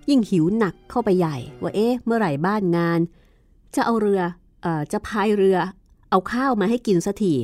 [0.08, 3.00] ยิ่งหิวหนักเข้าไปใหญ่ ว่าเอ๊ะ เมื่อไหร่บ้านงาน
[3.74, 4.22] จะเอาเรือ
[4.62, 5.58] เอ่อจะพายเรือ
[6.10, 7.34] เอาข้าวมาให้กินสักที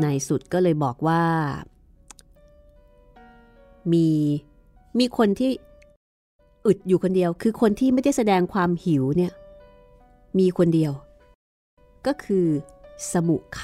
[0.00, 1.22] ในสุดก็เลยบอกว่า
[3.92, 4.08] มี
[4.98, 5.50] มีคนที่
[6.66, 9.32] อึดอยู่คนเดียว คือคนที่ไม่ได้แสดงความหิวเนี่ย
[10.38, 10.92] มีคนเดียว
[12.06, 12.46] ก็คือ
[13.12, 13.62] สมุข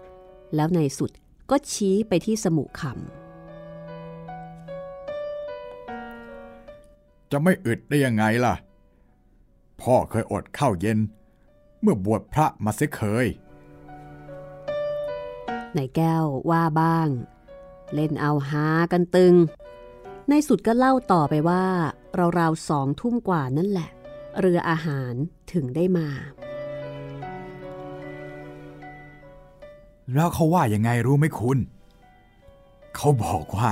[0.00, 1.10] ำแล้วในายสุด
[1.50, 2.92] ก็ชี้ไปที่สมุขำ
[7.30, 8.54] จะไม่อึดได้ยังไงล่ะ
[9.80, 10.98] พ่อเคยอดข้าวเย็น
[11.80, 13.26] เมื่อบวชพระมาเสียเคย
[15.76, 17.08] นายแก้วว่าบ้าง
[17.94, 19.34] เล่นเอาหากันตึง
[20.28, 21.64] ในสุดก็เล่าต่อไปว่า
[22.38, 23.90] ราวๆสองทุ่มกว่านั่นแหละ
[24.40, 25.14] เรืออาหาร
[25.52, 26.08] ถึงได้มา
[30.14, 31.58] แล้วเขาว่ายังไงรู้ไหมคุณ
[32.96, 33.70] เขาบอกว่า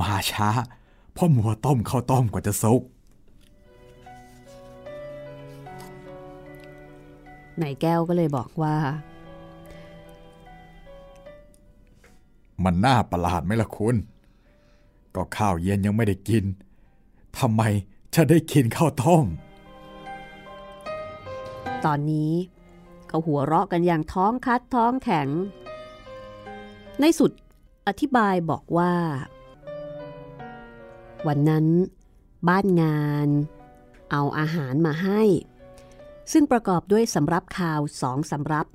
[0.00, 0.48] มาช้า
[1.12, 2.82] เพราะมัวต้มข้าวต้มกว่าจะสุก
[7.60, 8.76] นายแก้วก็เลยบอกว่า
[12.64, 13.96] มันน่าประหลาดไหมล่ะคุณ
[15.14, 16.44] ก็ข้าวเย็นยังไม่ได้กิน
[17.38, 17.62] ทำไม
[18.14, 19.24] จะได้กินข้าวต้ม
[21.84, 22.32] ตอนนี้
[23.08, 25.28] เขาหัวเราะกันอย่างท้องคัดท้องแข็ง
[27.00, 27.32] ในสุด
[27.86, 28.92] อธิบายบอกว่า
[31.26, 31.66] วันนั้น
[32.48, 33.28] บ้านงาน
[34.10, 35.22] เอาอาหารมาให้
[36.32, 38.66] ซึ่งประกอบด้วยสำรับข่าวสองสำรับ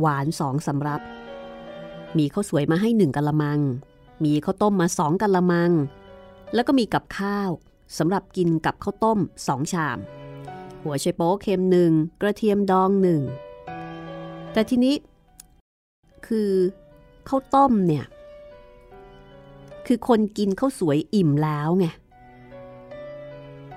[0.00, 1.00] หวานสองสำรับ
[2.18, 3.60] มีข้าวสวยมาให้หนึ่งกะละมัง
[4.24, 5.72] มีข้าวต้มมาสองกะละมัง
[6.54, 7.50] แล้วก็มีกับข้าว
[7.98, 9.98] สำหรับกินกับข้าวต้มสองชาม
[10.82, 13.22] หัวไชโป๊เค็มหนึ่งกระเทียมดองหนึ่ง
[14.52, 14.94] แต่ทีนี้
[16.26, 16.50] คือ
[17.28, 18.04] ข้าวต้มเนี่ย
[19.86, 21.86] คือคนกินข้าวสวยอิ่มแล้วไง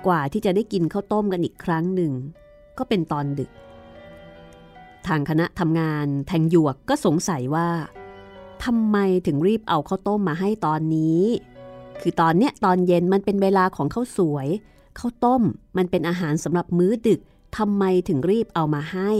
[0.06, 2.12] กว่าที่จะได้กินข้าวต้มกันอีกครั้งหนึ่ง
[2.78, 3.50] ก็เป็นตอนดึก
[5.06, 7.68] ทางคณะทำงานแทงหยวกก็สงสัยว่า
[8.64, 8.96] ทำไม
[9.26, 11.22] ถึงรีบเอาข้าวต้มมาให้ตอนนี้
[12.00, 14.48] คือตอนเนี้ยตอนเย็นมันเป็นเวลาของข้าวสวย
[14.98, 15.42] ข้าวต้ม
[15.76, 17.20] มันเป็นอาหารสำหรับมื้อดึก
[17.56, 19.10] ทำไมถึงรีบเอามาให้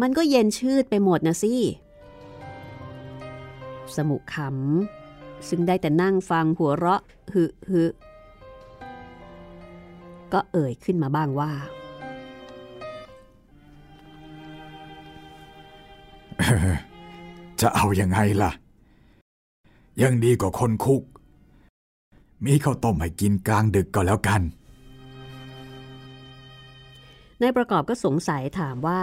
[0.00, 1.54] มันก็เย็นชืดไปหมดนะสิ
[3.96, 7.02] สมุขำซึ่งได้แต่นั่งฟังหัวเราะ
[7.32, 7.84] ฮึฮึ
[10.32, 11.52] ก็เอ่ยขึ้นมาบ้างว่า
[17.62, 18.52] จะเอาอยัางไงล่ะ
[20.02, 21.02] ยังดีกว่าคนคุก
[22.44, 24.42] มีข้าวต้มให้กินกลางดึกก็แล้วกัน
[27.40, 29.00] นายประกอบก็สงสัยถามว่า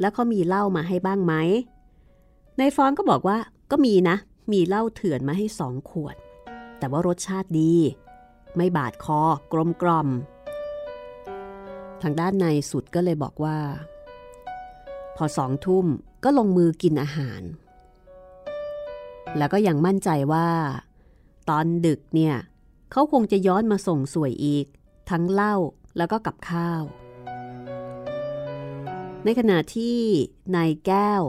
[0.00, 1.34] แล้วเขามีเหล้ามาให้บ้างไหม
[2.58, 3.38] นายฟอนก็บอกว่า
[3.70, 4.16] ก็มีนะ
[4.52, 6.16] มีเหล้าเถื่อนมาให้สองขวด
[6.78, 7.74] แต่ว่ารสชาติดี
[8.56, 9.20] ไม่บาดคอ
[9.52, 10.08] กลมกล่อม
[12.02, 13.58] ทางด้านในสุดก็เลยบอกว่า
[15.16, 15.86] พอสองทุ่ม
[16.24, 17.42] ก็ลงมือกินอาหาร
[19.36, 20.48] แล้วก็ยังมั่นใจว่า
[21.48, 22.34] ตอนดึกเนี่ย
[22.92, 24.66] เขาคงจะย้อนมาส่งสวยอีก
[25.10, 25.54] ทั้งเหล้า
[25.96, 26.82] แล้วก็กับข้าว
[29.24, 29.98] ในขณะที่
[30.56, 31.22] นายแก้ว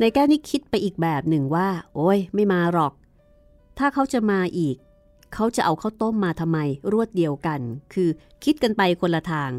[0.00, 2.92] นายแก้วนี่คิดไปอีกแบบหนึ่งว่า โอ้ยไม่มาหรอก
[3.78, 4.76] ถ้าเขาจะมาอีก
[5.34, 6.58] เขาจะเอาข้าวต้มมาทำไม
[6.92, 7.60] รวดเดียวกัน
[7.92, 8.08] คือ
[8.44, 9.50] คิดกันไปคนละทาง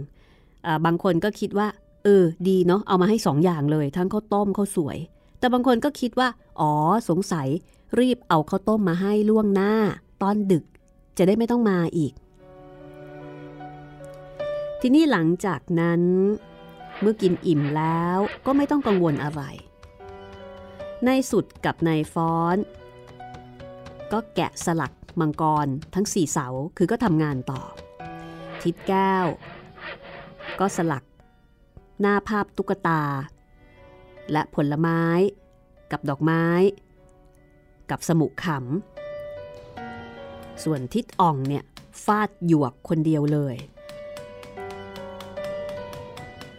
[0.86, 1.68] บางคนก็คิดว่า
[2.04, 4.98] เออ ดีเนาะเอามาให้สองอย่างเลย ทั้งข้าวต้มข้าวสวย
[5.42, 6.30] แต่บางคนก็คิดว่า
[6.60, 6.72] อ๋อ
[7.10, 7.48] สงสัย
[8.00, 9.74] รีบเอาข้าวต้มมาให้ล่วงหน้า
[10.22, 10.64] ตอนดึก
[11.18, 12.14] จะได้ไม่ต้องมาอีก
[14.82, 16.02] ทีนี้หลังจากนั้น
[17.02, 19.42] เมื่อกินอิ่มแล้วก็ไม่ต้องกังวลอะไร
[21.08, 22.58] นายสุดกับนายฟ้อน
[24.12, 27.62] ก็แกะสลักมังกรทั้งสี่เสาคือก็ทำงานต่อ
[28.62, 29.26] ทิดแก้ว
[30.60, 31.04] ก็สลัก
[32.02, 33.02] หน้าภาพตุ๊กตา
[34.32, 35.04] และผลไม้
[35.92, 36.46] กับดอกไม้
[37.90, 41.64] กับสมุขขำส่วนทิดอ่องเนี่ย
[42.06, 43.56] ฟาดหยวกคนเดียวเลย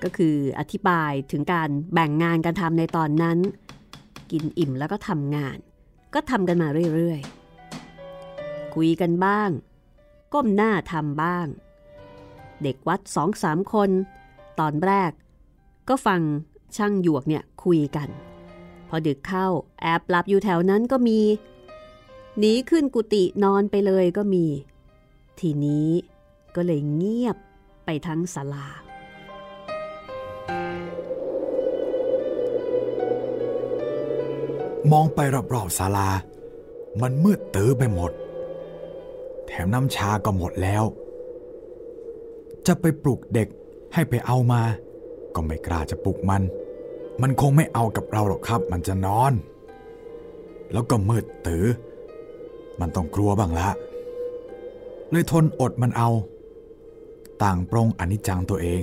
[0.03, 3.39] ก็คืออธิบายถึงการแบ่งงานการทำในตอนนั้น
[4.31, 5.59] กินอิ่มแล้วก็ทำงาน
[6.15, 9.51] ก็ทำกันมาเรื่อยๆ คุยกันบ้าง
[10.33, 11.47] ก้มหน้าทำบ้าง
[12.63, 13.91] เด็กวัดสองสามคน
[14.61, 15.13] ตอนแรก
[15.89, 16.21] ก็ฟัง
[16.77, 18.09] ช่างหยวกเนี่ยคุยกัน
[18.89, 19.47] พอดึกเข้า
[19.81, 21.21] แอบหลับอยู่แถวนั้นก็มี
[22.39, 24.45] หนีขึ้นกุฏินอนไปเลยก็มี
[25.41, 25.91] ทีนี้
[26.55, 27.37] ก็เลยเงียบ
[27.85, 28.67] ไปทั้งศาลา
[34.93, 35.19] มองไป
[35.55, 36.09] รอบๆศาลา
[37.03, 38.13] มันมืดตื้อไปหมด
[39.47, 40.85] แถมน้ำชาก็หมดแล้ว
[42.67, 43.49] จะไปปลุกเด็ก
[43.95, 44.63] ให้ไปเอามา
[45.35, 46.43] ก็ไม่กล้าจะปลุกมัน
[47.23, 49.33] มันคงไม่เอากับเราหรอกครับ มันจะนอน
[50.73, 51.67] แล้วก็มืดตือ
[52.81, 53.69] มันต้องกลัวบ้างละ
[55.11, 56.11] เลยทนอดมันเอา
[57.43, 58.83] ต่างปรงอนิจจังตัวเอง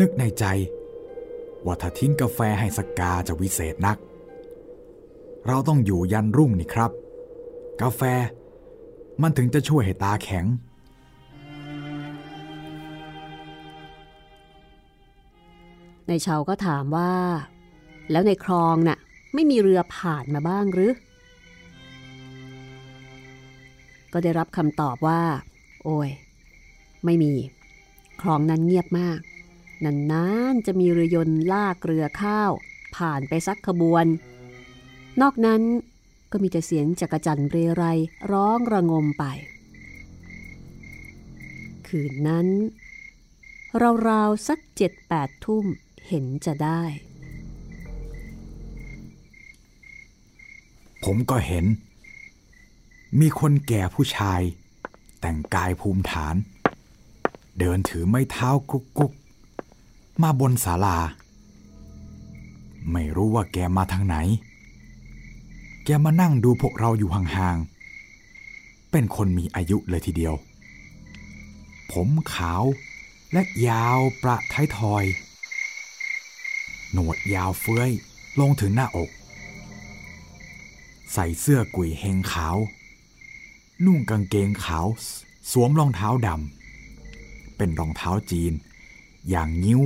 [0.00, 0.44] นึกในใจ
[1.64, 3.98] ว่าถ้าทิ้งกาแฟให้สกาจะวิเศษนัก
[5.46, 6.90] เราต้องอยู่ยันรุ่งนี่ครับ
[7.82, 8.02] กาแฟ
[9.22, 10.46] มันถึงจะช่วยให้ตาแข็ง
[16.12, 17.12] ในชาวก็ถามว่า
[18.10, 18.98] แล้วในคลองน่ะ
[19.34, 20.94] ไม่มีเรือผ่านมาบ้างหรือ
[24.12, 25.22] ก็ได้รับคำตอบว่า
[25.84, 26.10] โอ้ย
[27.04, 27.32] ไม่มี
[28.22, 29.18] คลองนั้นเงียบมาก
[29.84, 32.52] นานๆจะมีเรือยนต์ลากเรือข้าว
[32.96, 34.06] ผ่านไปสักขบวน
[35.20, 35.62] นอกนั้น
[36.30, 37.84] ก็มีแต่เสียงจักรจันเรไร
[38.32, 39.24] ร้องระงมไป
[41.86, 42.48] คืนนั้น
[44.08, 45.66] ราวๆสักเจ็ดแปดทุ่ม
[46.08, 46.82] เห็นจะได้
[51.04, 51.64] ผมก็เห็น
[53.20, 54.40] มีคนแก่ผู้ชาย
[55.20, 56.34] แต่งกายภูมิฐาน
[57.58, 59.12] เดินถือไม้เท้ากุกกุก
[60.22, 60.98] มาบนศาลา
[62.92, 64.16] ไม่รู้ว่าแกมาทางไหน
[65.84, 70.34] แกมานั่งดูพวกเราอยู่ห่างๆ เป็นคนมีอายุเลยทีเดียว
[71.92, 72.64] ผมขาว
[73.32, 75.04] และยาวประท้ายทอย
[76.92, 77.90] หนวดยาวเฟื้อย
[78.40, 79.10] ลงถึงหน้าอก
[81.12, 82.56] ใส่เสื้อกุยเฮงขาว
[83.84, 84.86] นุ่งกางเกงขาว
[85.50, 88.52] สวมรองเท้าดำ เป็นรองเท้าจีน
[89.30, 89.80] อย่างนิ้ว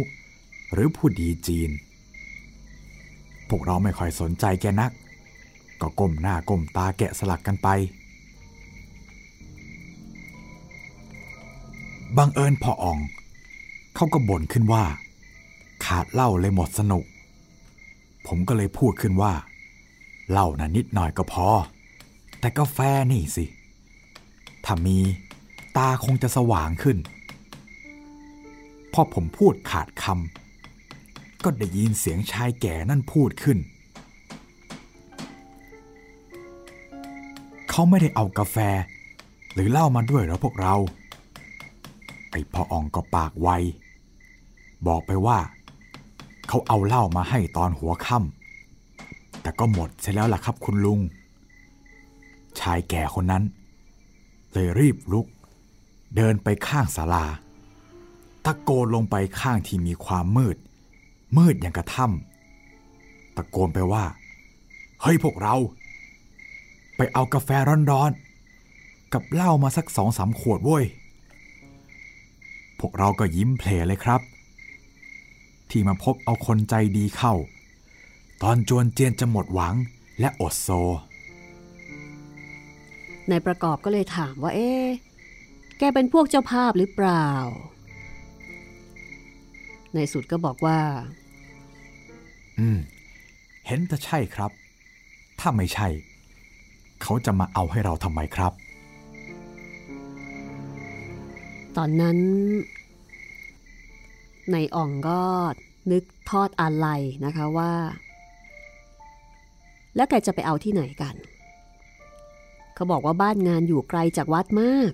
[0.72, 1.70] หรือผู้ดีจีน
[3.48, 4.92] พวกเราไม่ค่อยสนใจแกนัก
[5.80, 7.68] ก็ก้มหน้าก้มตาแกะสลักกันไป
[12.16, 12.98] บังเอิญพออ่อง
[13.94, 14.84] เขาก็บ่นขึ้นว่า
[15.84, 17.04] ขาดเหล้าเลยหมดสนุก
[18.26, 19.32] ผมก็เลยพูดขึ้นว่า
[20.30, 21.48] เหล้านะนิดหน่อยก็พอ
[22.40, 22.78] แต่กาแฟ
[23.12, 23.44] นี่สิ
[24.64, 24.98] ถ้ามี
[25.76, 26.98] ตาคงจะสว่างขึ้น
[28.92, 33.58] พอผมพูดขาดคำก็ได้ยินเสียงชายแก่นั่นพูดขึ้น
[37.70, 38.56] เขาไม่ได้เอากาแฟ
[39.52, 40.74] หรือเหล้ามาด้วยหรอพวกเรา
[42.30, 43.48] ไอพ่ออ่องก็ปากไว
[44.86, 45.38] บอกไปว่า
[46.48, 51.00] เขาเอาเหล้ามาให้ตอนหัวค่ำแต่ก็หมดเสียแล้วล่ะครับคุณลุง
[52.60, 53.44] ชายแก่คนนั้น
[54.52, 55.26] เลยรีบลุก
[56.16, 57.26] เดินไปข้างศาลา
[58.44, 60.56] ตะโกนลงไปข้างที่มีความมืด
[61.36, 64.04] มืดอย่างกระถ้ำตะโกนไปว่า
[65.02, 65.54] เฮ้ยพวกเรา
[66.96, 67.48] ไปเอากาแฟ
[67.90, 70.84] ร้อนๆ กับเหล้ามาสักสองสามขวดเว้ย
[72.80, 74.20] พวกเราก็ยิ้มเพลเลยครับ
[75.70, 77.34] ที่มาพบเอาคนใจดีเข้า
[78.42, 79.74] ตอนจวนเจียนจะหมดหวัง
[80.20, 80.68] และอดโซ
[83.30, 84.86] นายประกอบก็เลยถามว่าเอ๊ะ
[85.78, 87.28] แกเป็นพวกเจ้าภาพหรือเปล่า
[89.94, 90.78] ในสุดก็บอกว่า
[92.58, 92.78] อืม
[93.66, 94.50] เห็นจะใช่ครับ
[95.40, 95.88] ถ้าไม่ใช่
[97.02, 98.52] เขาจะมาเอาให้เราทำไมครับ
[101.76, 102.18] ตอนนั้น
[104.52, 105.20] ในอ่องก็
[105.92, 107.72] นึกทอดอาลัยนะคะว่า
[109.96, 111.14] แล้วแกจะไปเอาที่ไหนกัน
[112.74, 114.90] เขาบอกว่าบ้านงานอยู่ไกลจากวัดมาก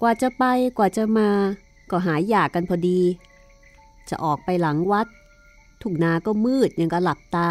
[0.00, 0.44] กว่าจะไป
[0.78, 1.30] กว่าจะมา
[1.90, 3.00] ก็หายอยากกันพอดี
[4.08, 5.06] จะออกไปหลังวัด
[5.82, 7.50] ทุ่งนาก็มืดยังก็หลับตา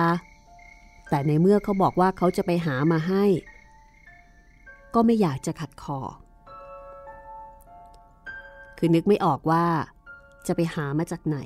[1.10, 3.26] แต่ในเมื่อเขาบอกว่าเขาจะไปหามาให้
[4.94, 6.00] ก็ไม่อยากจะขัดคอ
[8.78, 9.66] คือนึกไม่ออกว่า
[10.48, 11.38] จะไปหามาจากไหน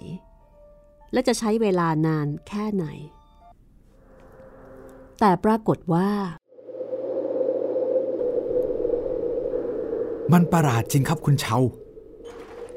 [1.13, 2.85] และจะใช้เวลานานแค่ไหน
[5.19, 6.09] แต่ปรากฏว่า
[10.33, 11.57] มันประหลาดจริงครับคุณเชา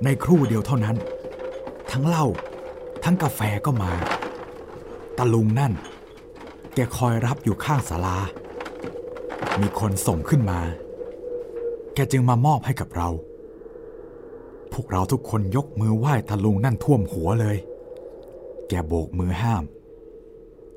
[0.04, 0.96] ในครู่เดียวเท่านั้น
[1.90, 2.26] ทั้งเหล้า
[3.04, 3.92] ทั้งกาแฟก็มา
[5.18, 5.72] ตะลุงนั่น
[6.74, 8.18] แกคอยรับอยู่ข้างศาลา
[9.60, 10.60] มีคนส่งขึ้นมา
[11.94, 13.08] แกจึงมามอบให้กับเรา
[14.72, 17.56] พวกเราทุกคนยกมือไหว้ตะลุงนั่นท่วมหัวเลย
[18.68, 19.64] แกโบกมือห้าม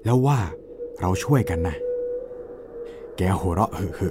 [0.06, 0.40] แล้วว่า
[1.00, 1.76] เราช่วยกันนะ
[3.18, 4.10] แกหัวเราะหึหึ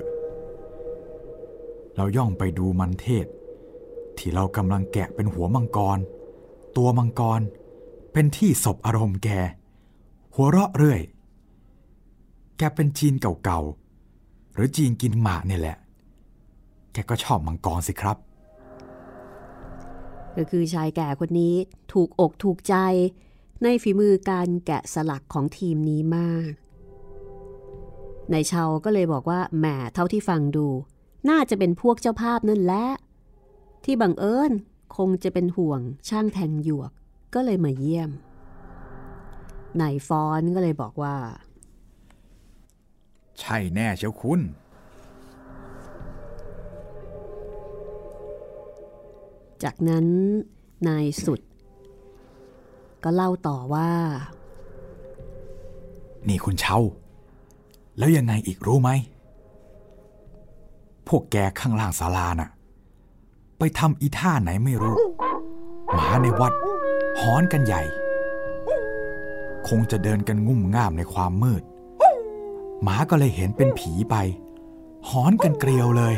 [1.97, 3.27] เราย่องไปดูมันเทศ
[4.19, 5.99] ที่เรากำลังแกะเป็นหัวมังกร
[6.77, 7.41] ตัวมังกร
[8.13, 9.29] เป็นที่ศบอารมณ์แก
[10.35, 11.01] หัวเราะเรื่อย
[12.59, 15.77] แกเป็นจีนเก่าๆ หรือจีนกินหมากเนี่ยแหละ
[16.93, 18.17] แกก็ชอบมังกรสิครับ
[20.37, 21.55] ก็คือชายแก่คนนี้
[21.93, 22.75] ถูกอกถูกใจ
[23.63, 26.53] ในฝีมือการแกะสลักของทีมนี้มาก
[28.33, 30.67] นายเชาก็เลยบอกว่าแหมเท่าที่ฟังดู
[31.29, 32.87] น่าจะเป็นพวกเจ้าภาพนั่นแหละ
[33.85, 34.53] ที่บังเอิญ
[34.97, 36.91] คงจะเป็นห่วงช่างแทงหยวก
[37.35, 38.11] ก็เลยมาเยี่ยม
[39.81, 41.17] นายฟอนก็เลยบอกว่า
[43.41, 44.41] ใช่แน่เชียวคุณ
[49.63, 50.07] จากนั้น
[50.89, 51.41] นายสุด
[53.05, 53.91] ก็เล่าต่อว่า
[56.29, 56.79] นี่คุณเชา
[57.99, 58.91] แล้วยังไงอีกรู้ไหม
[61.09, 62.51] พวกแกข้างล่างศาลาน่ะ
[63.59, 64.97] ไปทำอีท่าไหนไม่รู้
[65.93, 66.53] หมาในวัด
[67.21, 67.83] หอนกันใหญ่
[69.69, 71.63] คงจะเดินกันงุ่มง่ามในความมืด
[72.83, 74.17] หมาก็เลยเห็นเป็นผีไป
[75.09, 76.15] หอนกันเกลียวเลย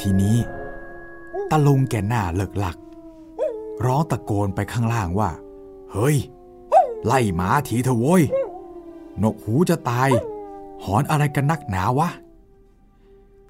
[0.00, 0.36] ทีนี้
[1.50, 2.76] ตะลุงแกหน้าเลิกหลัก
[3.84, 5.30] ร้องตะโกนไปข้างล่างว่า
[5.92, 6.16] เฮ้ย
[7.06, 8.22] ไล่หมาทีเถอะโว้ย
[9.22, 10.10] นกหูจะตาย
[10.84, 12.08] หอนอะไรกันนักหนาวะ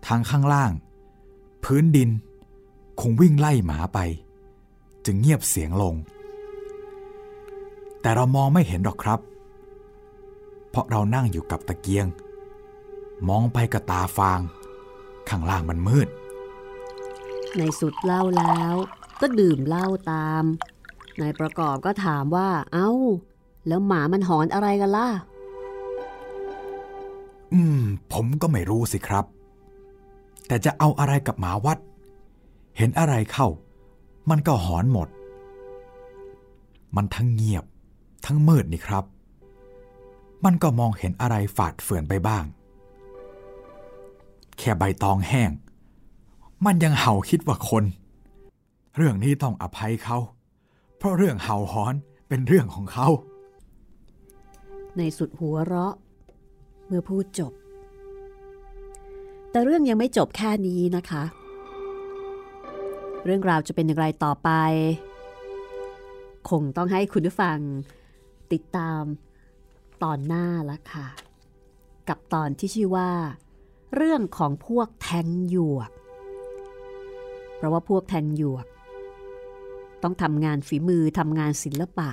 [0.07, 0.71] ทางข้างล่าง
[1.65, 2.11] พื้นดิน
[3.01, 3.99] คงวิ่งไล่หมาไป
[5.05, 5.95] จึงเงียบเสียงลง
[8.01, 9.21] แต่เรามองไม่เห็นหรอกครับ
[10.71, 12.07] เพราะเรานั่งอยู่กับตะเกียง
[13.29, 14.41] มองไปกับตาฟาง
[15.29, 16.09] ข้างล่างมันมืด
[17.57, 18.75] ในสุดเล่าแล้ว
[19.21, 20.45] ก็ดื่มเหล้าตาม
[21.21, 22.91] นายประกอบก็ถามว่า เอา้า
[23.67, 25.09] แล้วหมามันหอนอะไรกันล่ะ
[27.53, 27.83] อืม
[28.13, 29.25] ผมก็ไม่รู้สิครับ
[30.47, 31.79] แต่จะเอาอะไรกับหมาวัด
[32.77, 33.49] เห็นอะไรเข้า
[34.31, 35.09] มันก็หอนหมด
[36.97, 37.65] มันทั้งเงียบ
[38.27, 39.05] ทั้งมืดนี่ครับ
[40.45, 42.45] มันก็มองเห็นอะไรฝาดเฟื่อนไปบ้าง
[44.59, 45.51] แค่ใบตองแห้ง
[46.67, 47.85] มันยังเห่าคิดว่าคน
[48.97, 50.19] เรื่องนี้ต้องอภัยเขา
[50.97, 51.95] เพราะเรื่องเห่าหอน
[52.29, 53.09] เป็นเรื่องของเขา
[54.97, 55.95] ในสุดหัวเราะ
[56.87, 57.53] เมื่อพูดจบ
[59.51, 61.23] แต่เรื่องยังไม่จบแค่นี้นะคะ
[63.25, 64.51] เรื่องราวจะเป็นอย่างไรต่อไป
[66.51, 67.59] คงต้องให้คุณผู้ฟัง
[68.53, 69.03] ติดตาม
[70.03, 71.07] ตอนหน้าละค่ะ
[72.09, 73.11] กับตอนที่ชื่อว่า
[73.95, 75.91] เรื่องของพวกแทงหยวก
[77.59, 78.67] เพราะว่าพวกแทงหยวก
[80.03, 82.11] ต้องทำงานฝีมือทำงานศิลปะ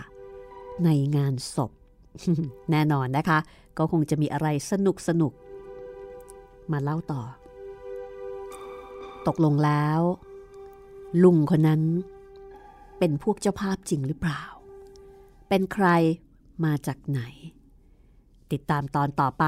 [0.86, 1.72] ในงานศพ
[2.72, 3.40] แน่นอนนะคะ
[3.78, 5.34] ก็คงจะมีอะไรสนุกสนุก
[6.72, 7.22] มาเล่าต่อ
[9.28, 10.00] ตกลงแล้ว
[11.24, 11.82] ลุงคนนั้น
[13.00, 14.42] เป็นพวกเจ้าภาพจริงหรือเปล่า
[15.50, 15.88] เป็นใคร
[16.64, 17.22] มาจากไหน
[18.52, 19.46] ติดตามตอนต่อไป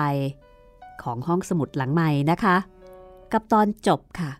[1.04, 2.56] ของห้องสมุดหลังใหม่นะคะ
[3.32, 4.32] กับตอนจบค่ะ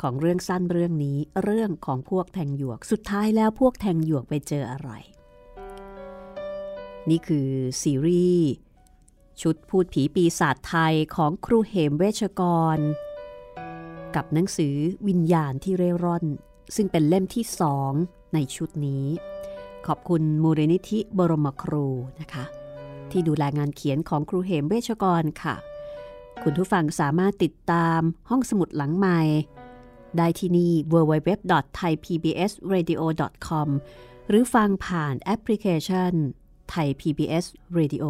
[0.00, 4.90] ของเรื่องสั้นเรื่องนี้เรื่องของพวกแทงหยวก สุดท้ายแล้วพวกแทงหยวกไปเจออะไร
[7.10, 7.48] นี่คือ
[7.82, 8.50] ซีรีส์
[9.42, 12.42] ชุดพูดผีปีศาจไทยของครูเหมเวชก
[12.76, 12.78] ร
[14.14, 14.76] กับหนังสือ
[15.08, 16.24] วิญญาณที่เร่ร่อน
[16.76, 17.92] ซึ่งเป็นเล่มที่สอง
[18.34, 19.04] ในชุดนี้
[19.86, 21.86] ขอบคุณมูลนิธิบรมครู
[22.20, 22.44] นะคะ
[23.10, 25.54] ที่ดูแลงานเขียนของครูเหมเวชกรค่ะ
[26.42, 29.20] คุณผู้ฟังสามารถติดตามห้องสมุดหลังใหม่
[30.18, 33.68] ได้ที่นี่ www.thaipbsradio.com
[34.28, 36.12] หรือฟังผ่านแอปพลิเคชัน
[36.70, 37.44] ไทย PBS
[37.78, 38.04] Radio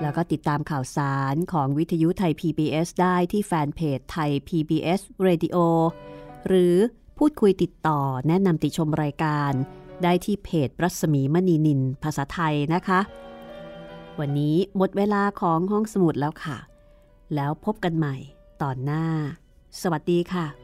[0.00, 5.56] แล้วก็ติดตามข่าวสารของวิทยุไทย PBS ได้ที่แฟนเพจไทย PBS Radio
[6.46, 6.74] หรือ
[7.18, 9.52] พูดคุยติดต่อแนะนำติชมรายการ
[10.02, 13.00] ได้ที่เพจรัศมีมณีนิน ภาษาไทยนะคะ
[14.20, 16.58] วันนี้หมดเวลาของห้องสมุดแล้วค่ะ
[17.34, 18.16] แล้วพบกันใหม่
[18.62, 19.04] ตอนหน้า
[19.80, 20.63] สวัสดีค่ะ